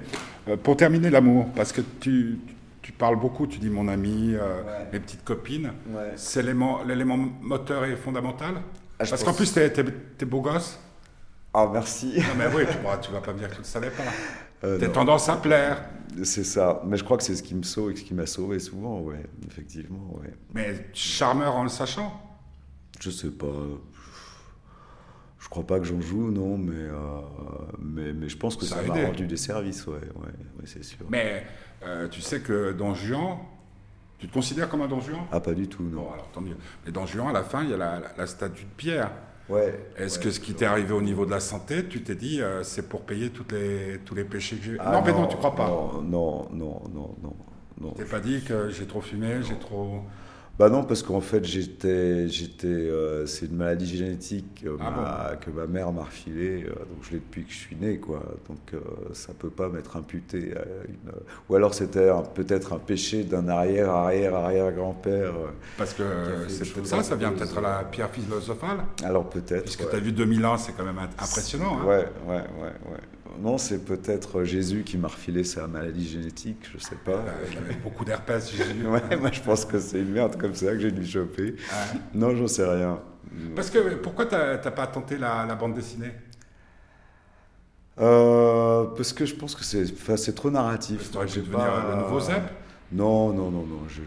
Euh, 0.48 0.56
pour 0.56 0.76
terminer 0.76 1.10
l'amour, 1.10 1.46
parce 1.54 1.72
que 1.72 1.80
tu, 2.00 2.38
tu 2.82 2.92
parles 2.92 3.18
beaucoup, 3.18 3.46
tu 3.46 3.58
dis 3.58 3.70
mon 3.70 3.88
ami, 3.88 4.34
euh, 4.34 4.62
mes 4.92 5.00
petites 5.00 5.24
copines, 5.24 5.72
c'est 6.16 6.42
l'élément 6.42 7.18
moteur 7.40 7.84
et 7.84 7.96
fondamental 7.96 8.54
ah, 8.98 9.04
Parce 9.08 9.22
qu'en 9.22 9.34
plus, 9.34 9.52
tu 9.52 9.60
es, 9.60 10.24
beau 10.24 10.40
gosse. 10.40 10.78
Ah, 11.52 11.68
merci. 11.72 12.14
Non, 12.16 12.34
mais 12.36 12.46
oui, 12.54 12.64
tu, 12.70 12.78
ne 12.78 13.14
vas 13.14 13.20
pas 13.20 13.32
me 13.32 13.38
dire 13.38 13.48
que 13.48 13.54
tu 13.54 13.60
ne 13.60 13.66
savais 13.66 13.90
pas. 13.90 14.02
Euh, 14.64 14.76
T'as 14.76 14.88
tendance 14.88 15.28
à 15.28 15.36
plaire. 15.36 15.84
C'est 16.24 16.42
ça. 16.42 16.82
Mais 16.84 16.96
je 16.96 17.04
crois 17.04 17.16
que 17.16 17.22
c'est 17.22 17.36
ce 17.36 17.44
qui 17.44 17.54
me 17.54 17.62
sauve 17.62 17.92
et 17.92 17.96
ce 17.96 18.02
qui 18.02 18.12
m'a 18.12 18.26
sauvé 18.26 18.58
souvent, 18.58 18.98
ouais, 19.02 19.22
effectivement. 19.46 20.18
Ouais. 20.20 20.34
Mais 20.52 20.88
charmeur 20.92 21.54
en 21.54 21.62
le 21.62 21.68
sachant 21.68 22.20
Je 22.98 23.08
sais 23.08 23.30
pas. 23.30 23.46
Je 25.38 25.48
crois 25.48 25.64
pas 25.64 25.78
que 25.78 25.84
j'en 25.84 26.00
joue, 26.00 26.30
non, 26.30 26.58
mais, 26.58 26.72
euh, 26.74 26.92
mais, 27.78 28.12
mais, 28.12 28.28
je 28.28 28.36
pense 28.36 28.56
que 28.56 28.64
ça, 28.64 28.82
m'a 28.82 28.94
rendu 28.94 29.26
des 29.26 29.36
services, 29.36 29.86
ouais, 29.86 29.94
ouais, 29.94 30.64
c'est 30.64 30.82
sûr. 30.82 31.06
Mais 31.08 31.44
euh, 31.84 32.08
tu 32.08 32.20
sais 32.20 32.40
que 32.40 32.72
dans 32.72 32.94
Juan, 32.94 33.38
tu 34.18 34.26
te 34.26 34.34
considères 34.34 34.68
comme 34.68 34.82
un 34.82 34.88
Don 34.88 35.00
Juan? 35.00 35.20
Ah, 35.30 35.38
pas 35.38 35.54
du 35.54 35.68
tout, 35.68 35.84
non. 35.84 36.02
Bon, 36.02 36.12
alors 36.12 36.28
tant 36.32 36.40
mieux. 36.40 36.56
Mais 36.84 36.90
dans 36.90 37.06
Juan, 37.06 37.28
à 37.28 37.32
la 37.32 37.44
fin, 37.44 37.62
il 37.62 37.70
y 37.70 37.74
a 37.74 37.76
la, 37.76 38.02
la 38.16 38.26
statue 38.26 38.64
de 38.64 38.70
Pierre. 38.76 39.10
Ouais. 39.48 39.78
Est-ce 39.96 40.18
que 40.18 40.30
ce 40.30 40.40
qui 40.40 40.54
t'est 40.54 40.66
arrivé 40.66 40.92
au 40.92 41.00
niveau 41.00 41.24
de 41.24 41.30
la 41.30 41.40
santé, 41.40 41.86
tu 41.86 42.02
t'es 42.02 42.14
dit, 42.14 42.42
euh, 42.42 42.62
c'est 42.62 42.88
pour 42.88 43.02
payer 43.02 43.30
toutes 43.30 43.52
les, 43.52 43.98
tous 44.04 44.14
les 44.14 44.24
péchés 44.24 44.56
que 44.56 44.64
j'ai 44.64 44.76
ah, 44.78 44.92
non, 44.92 45.02
mais 45.02 45.12
non, 45.12 45.26
tu 45.26 45.36
crois 45.36 45.54
pas 45.54 45.68
Non, 45.68 46.02
non, 46.02 46.48
non, 46.52 46.82
non, 46.92 47.14
non. 47.22 47.36
non. 47.80 47.90
T'es 47.92 48.04
pas 48.04 48.20
dit 48.20 48.42
que 48.42 48.68
j'ai 48.68 48.86
trop 48.86 49.00
fumé, 49.00 49.40
j'ai 49.42 49.58
trop. 49.58 50.02
Bah 50.58 50.68
non, 50.68 50.82
parce 50.82 51.04
qu'en 51.04 51.20
fait, 51.20 51.44
j'étais, 51.44 52.28
j'étais, 52.28 52.66
euh, 52.66 53.26
c'est 53.26 53.46
une 53.46 53.56
maladie 53.56 53.96
génétique 53.96 54.64
euh, 54.66 54.76
ah 54.80 55.36
que 55.40 55.50
ma 55.50 55.68
mère 55.68 55.92
m'a 55.92 56.02
refilée, 56.02 56.64
euh, 56.64 56.70
donc 56.70 56.98
je 57.02 57.12
l'ai 57.12 57.18
depuis 57.18 57.44
que 57.44 57.52
je 57.52 57.58
suis 57.58 57.76
né, 57.76 57.98
quoi. 57.98 58.20
Donc 58.48 58.58
ça 59.12 59.32
peut 59.38 59.50
pas 59.50 59.68
m'être 59.68 59.96
imputé 59.96 60.54
à 60.56 60.64
une. 60.88 61.12
Ou 61.48 61.54
alors 61.54 61.74
c'était 61.74 62.10
peut-être 62.34 62.72
un 62.72 62.80
péché 62.80 63.22
d'un 63.22 63.48
arrière, 63.48 63.90
arrière, 63.90 64.34
arrière 64.34 64.72
grand-père. 64.72 65.32
parce 65.76 65.94
que 65.94 66.02
c'est 66.48 66.72
peut-être 66.72 66.86
ça, 66.86 67.02
ça 67.04 67.14
vient 67.14 67.30
peut-être 67.30 67.58
à 67.58 67.60
la 67.60 67.84
pierre 67.84 68.10
philosophale. 68.10 68.78
Alors 69.04 69.28
peut-être. 69.30 69.62
Puisque 69.62 69.88
tu 69.88 69.94
as 69.94 70.00
vu 70.00 70.10
2000 70.10 70.44
ans, 70.44 70.58
c'est 70.58 70.72
quand 70.72 70.84
même 70.84 70.98
impressionnant. 70.98 71.78
Hein. 71.80 71.86
Ouais, 71.86 72.08
ouais, 72.26 72.42
ouais, 72.60 72.90
ouais. 72.90 73.00
Non, 73.40 73.58
c'est 73.58 73.84
peut-être 73.84 74.42
Jésus 74.44 74.82
qui 74.84 74.98
m'a 74.98 75.08
refilé 75.08 75.44
sa 75.44 75.66
maladie 75.66 76.08
génétique, 76.08 76.68
je 76.72 76.78
sais 76.78 76.96
pas. 76.96 77.24
il 77.50 77.58
avait 77.58 77.74
beaucoup 77.74 78.04
d'herpès, 78.04 78.50
Jésus. 78.50 78.86
ouais, 78.86 79.16
moi 79.16 79.30
je 79.32 79.40
pense 79.40 79.64
que 79.64 79.78
c'est 79.78 80.00
une 80.00 80.10
merde 80.10 80.36
comme 80.36 80.54
ça 80.54 80.66
que 80.72 80.78
j'ai 80.80 80.90
dû 80.90 81.06
choper. 81.06 81.54
Non, 82.14 82.34
j'en 82.34 82.48
sais 82.48 82.66
rien. 82.66 83.00
Parce 83.54 83.70
que 83.70 83.94
pourquoi 83.96 84.26
t'as 84.26 84.70
pas 84.70 84.86
tenté 84.86 85.18
la, 85.18 85.54
bande 85.54 85.74
dessinée? 85.74 86.12
Euh, 88.00 88.84
Parce 88.96 89.12
que 89.12 89.26
je 89.26 89.34
pense 89.34 89.54
que 89.54 89.64
c'est 89.64 90.34
trop 90.34 90.50
narratif. 90.50 91.10
Tu 91.10 91.18
pu 91.18 91.40
devenir 91.40 91.88
le 91.90 92.02
nouveau 92.02 92.20
Zep? 92.20 92.42
Non, 92.90 93.32
non, 93.32 93.50
non, 93.50 93.66
non. 93.66 93.82
Je, 93.88 94.00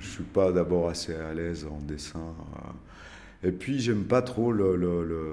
je, 0.00 0.06
suis 0.06 0.24
pas 0.24 0.50
d'abord 0.50 0.88
assez 0.88 1.14
à 1.14 1.32
l'aise 1.34 1.66
en 1.70 1.78
dessin. 1.80 2.34
Et 3.44 3.52
puis 3.52 3.78
j'aime 3.78 4.04
pas 4.04 4.22
trop 4.22 4.50
le. 4.50 4.76
le, 4.76 5.04
le... 5.04 5.32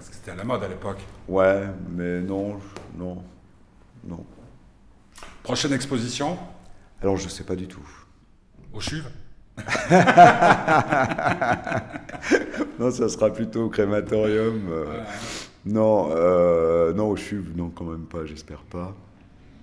Parce 0.00 0.08
que 0.08 0.16
c'était 0.16 0.30
à 0.30 0.36
la 0.36 0.44
mode 0.44 0.64
à 0.64 0.68
l'époque. 0.68 1.00
Ouais, 1.28 1.66
mais 1.90 2.22
non, 2.22 2.58
non, 2.96 3.22
non. 4.02 4.24
Prochaine 5.42 5.74
exposition? 5.74 6.38
Alors 7.02 7.18
je 7.18 7.28
sais 7.28 7.44
pas 7.44 7.54
du 7.54 7.68
tout. 7.68 7.86
Au 8.72 8.80
CHUV 8.80 9.04
Non, 12.78 12.90
ça 12.90 13.10
sera 13.10 13.30
plutôt 13.30 13.66
au 13.66 13.68
crématorium. 13.68 14.68
Euh, 14.70 15.02
non, 15.66 16.08
euh, 16.12 16.94
non, 16.94 17.10
au 17.10 17.16
CHUV, 17.16 17.52
non, 17.54 17.68
quand 17.68 17.84
même 17.84 18.06
pas, 18.06 18.24
j'espère 18.24 18.62
pas. 18.62 18.96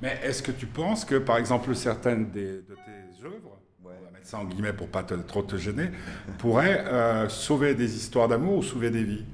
Mais 0.03 0.19
est-ce 0.21 0.43
que 0.43 0.51
tu 0.51 0.67
penses 0.67 1.03
que, 1.03 1.15
par 1.15 1.37
exemple, 1.37 1.73
certaines 1.73 2.29
de 2.29 2.63
tes 2.85 3.25
œuvres, 3.25 3.57
on 3.83 3.87
va 3.87 3.95
mettre 4.13 4.27
ça 4.27 4.37
en 4.37 4.45
guillemets 4.45 4.73
pour 4.73 4.89
pas 4.89 5.01
trop 5.01 5.41
te 5.41 5.55
gêner, 5.55 5.89
pourraient 6.37 6.85
euh, 6.85 7.27
sauver 7.27 7.73
des 7.73 7.95
histoires 7.95 8.27
d'amour 8.27 8.57
ou 8.57 8.61
sauver 8.61 8.91
des 8.91 9.03
vies? 9.03 9.25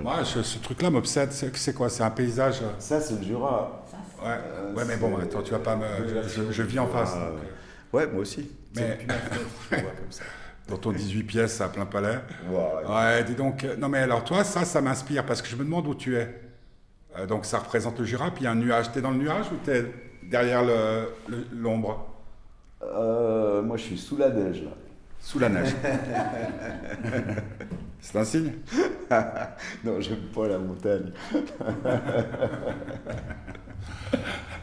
Moi, 0.00 0.24
ce, 0.24 0.58
truc-là 0.58 0.90
m'obsède. 0.90 1.32
C'est 1.32 1.74
quoi? 1.74 1.88
C'est 1.88 2.02
un 2.02 2.10
paysage 2.10 2.60
euh 2.62 2.70
Ça, 2.78 3.00
c'est 3.00 3.14
le 3.14 3.22
Jura. 3.22 3.84
Ouais, 4.22 4.28
euh, 4.28 4.74
ouais 4.74 4.84
mais 4.86 4.96
bon, 4.96 5.16
attends, 5.18 5.42
tu 5.42 5.50
vas 5.50 5.58
pas 5.58 5.76
me. 5.76 5.84
Je, 6.50 6.62
vis 6.62 6.78
en 6.78 6.86
face. 6.86 7.14
Euh. 7.16 7.36
Ouais, 7.92 8.06
moi 8.06 8.22
aussi. 8.22 8.50
Mais. 8.74 8.98
Dans 10.68 10.76
ton 10.76 10.92
18 10.92 11.24
pièces 11.24 11.60
à 11.60 11.68
plein 11.68 11.84
palais. 11.84 12.20
Ouais, 12.48 13.24
dis 13.24 13.34
donc. 13.34 13.66
Non, 13.78 13.88
mais 13.88 13.98
alors, 13.98 14.24
toi, 14.24 14.44
ça, 14.44 14.64
ça 14.64 14.80
m'inspire 14.80 15.26
parce 15.26 15.42
que 15.42 15.48
je 15.48 15.56
me 15.56 15.64
demande 15.64 15.86
où 15.88 15.94
tu 15.94 16.16
es. 16.16 16.32
donc, 17.28 17.44
ça 17.44 17.58
représente 17.58 17.98
le 17.98 18.04
Jura, 18.04 18.30
puis 18.30 18.42
il 18.42 18.44
y 18.44 18.46
a 18.46 18.52
un 18.52 18.56
nuage. 18.56 18.92
T'es 18.92 19.00
dans 19.00 19.10
le 19.10 19.18
nuage 19.18 19.46
ou 19.52 19.56
t'es 19.64 19.84
derrière 20.22 20.62
l'ombre? 21.52 22.06
Moi, 22.80 23.76
je 23.76 23.82
suis 23.82 23.98
sous 23.98 24.16
la 24.16 24.30
neige, 24.30 24.62
là. 24.62 24.70
Sous 25.22 25.38
la 25.38 25.48
neige. 25.48 25.74
C'est 28.00 28.18
un 28.18 28.24
signe? 28.24 28.52
Non, 29.84 30.00
j'aime 30.00 30.22
pas 30.34 30.48
la 30.48 30.56
montagne. 30.58 31.12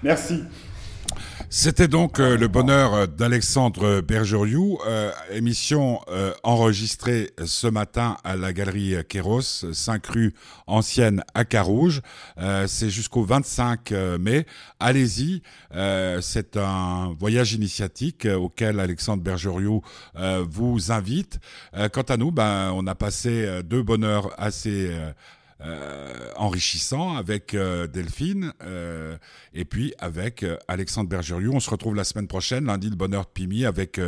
Merci. 0.02 0.43
C'était 1.51 1.88
donc 1.88 2.19
euh, 2.19 2.38
le 2.38 2.47
bonheur 2.47 3.07
d'Alexandre 3.07 4.01
Bergeriou, 4.01 4.77
euh, 4.85 5.12
émission 5.31 5.99
euh, 6.07 6.31
enregistrée 6.43 7.31
ce 7.43 7.65
matin 7.65 8.17
à 8.23 8.35
la 8.35 8.53
galerie 8.53 8.93
Kéros, 9.09 9.41
5 9.41 10.05
rue 10.05 10.35
Ancienne 10.67 11.23
à 11.33 11.45
Carouge. 11.45 12.01
c'est 12.67 12.91
jusqu'au 12.91 13.23
25 13.23 13.91
mai. 14.19 14.45
Allez-y, 14.79 15.41
c'est 16.21 16.55
un 16.55 17.15
voyage 17.19 17.53
initiatique 17.53 18.25
auquel 18.25 18.79
Alexandre 18.79 19.23
Bergeriou 19.23 19.81
vous 20.47 20.91
invite. 20.91 21.39
quant 21.91 22.03
à 22.03 22.17
nous, 22.17 22.31
ben, 22.31 22.71
on 22.75 22.85
a 22.85 22.93
passé 22.93 23.62
deux 23.63 23.81
bonheurs 23.81 24.29
assez 24.38 24.91
euh, 25.62 26.32
enrichissant 26.38 27.17
avec 27.17 27.54
euh, 27.54 27.86
Delphine 27.86 28.54
euh, 28.63 29.17
et 29.54 29.65
puis 29.65 29.93
avec 30.00 30.45
Alexandre 30.69 31.10
Bergeriou. 31.10 31.52
On 31.54 31.60
se 31.60 31.69
retrouve 31.69 31.95
la 31.95 32.06
semaine 32.06 32.28
prochaine, 32.28 32.65
lundi, 32.65 32.89
le 32.89 32.95
bonheur 32.95 33.24
de 33.24 33.30
Pimi, 33.30 33.65
avec 33.65 34.00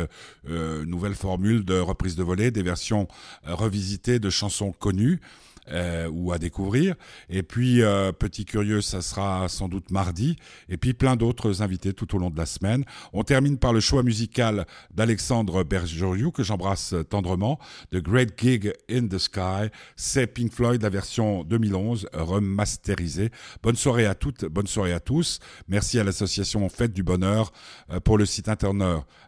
nouvelle 0.44 1.14
formule 1.14 1.64
de 1.64 1.78
reprise 1.78 2.16
de 2.16 2.22
volée, 2.22 2.50
des 2.50 2.62
versions 2.62 3.06
revisitées 3.44 4.18
de 4.18 4.30
chansons 4.30 4.72
connues 4.72 5.20
euh, 5.70 6.08
ou 6.10 6.32
à 6.32 6.38
découvrir. 6.38 6.94
Et 7.28 7.42
puis, 7.42 7.82
euh, 7.82 8.12
petit 8.12 8.44
curieux, 8.44 8.80
ça 8.80 9.00
sera 9.00 9.48
sans 9.48 9.68
doute 9.68 9.90
mardi. 9.90 10.36
Et 10.68 10.76
puis, 10.76 10.94
plein 10.94 11.16
d'autres 11.16 11.62
invités 11.62 11.92
tout 11.92 12.16
au 12.16 12.18
long 12.18 12.30
de 12.30 12.36
la 12.36 12.46
semaine. 12.46 12.84
On 13.12 13.22
termine 13.22 13.58
par 13.58 13.72
le 13.72 13.80
choix 13.80 14.02
musical 14.02 14.66
d'Alexandre 14.92 15.62
Bergeriou, 15.62 16.32
que 16.32 16.42
j'embrasse 16.42 16.94
tendrement. 17.08 17.58
The 17.92 17.98
Great 17.98 18.38
Gig 18.38 18.72
in 18.90 19.06
the 19.06 19.18
Sky. 19.18 19.68
C'est 19.96 20.26
Pink 20.26 20.52
Floyd, 20.52 20.82
la 20.82 20.90
version 20.90 21.44
2011, 21.44 22.08
remasterisée. 22.12 23.30
Bonne 23.62 23.76
soirée 23.76 24.06
à 24.06 24.14
toutes, 24.14 24.44
bonne 24.46 24.66
soirée 24.66 24.92
à 24.92 25.00
tous. 25.00 25.38
Merci 25.68 25.98
à 25.98 26.04
l'association 26.04 26.68
Fête 26.68 26.92
du 26.92 27.02
Bonheur 27.02 27.52
euh, 27.90 28.00
pour 28.00 28.18
le 28.18 28.26
site 28.26 28.48
internet. 28.48 28.62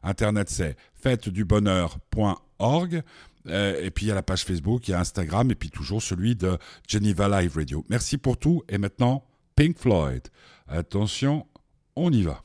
Internet, 0.02 0.50
c'est 0.50 0.76
fêtedubonheur.org. 0.94 3.02
Euh, 3.48 3.82
et 3.82 3.90
puis 3.90 4.06
il 4.06 4.08
y 4.08 4.12
a 4.12 4.14
la 4.14 4.22
page 4.22 4.44
Facebook, 4.44 4.88
il 4.88 4.92
y 4.92 4.94
a 4.94 5.00
Instagram, 5.00 5.50
et 5.50 5.54
puis 5.54 5.70
toujours 5.70 6.02
celui 6.02 6.34
de 6.34 6.58
Geneva 6.88 7.40
Live 7.40 7.56
Radio. 7.56 7.84
Merci 7.88 8.18
pour 8.18 8.38
tout. 8.38 8.62
Et 8.68 8.78
maintenant, 8.78 9.24
Pink 9.56 9.78
Floyd. 9.78 10.22
Attention, 10.66 11.46
on 11.96 12.10
y 12.12 12.22
va. 12.22 12.42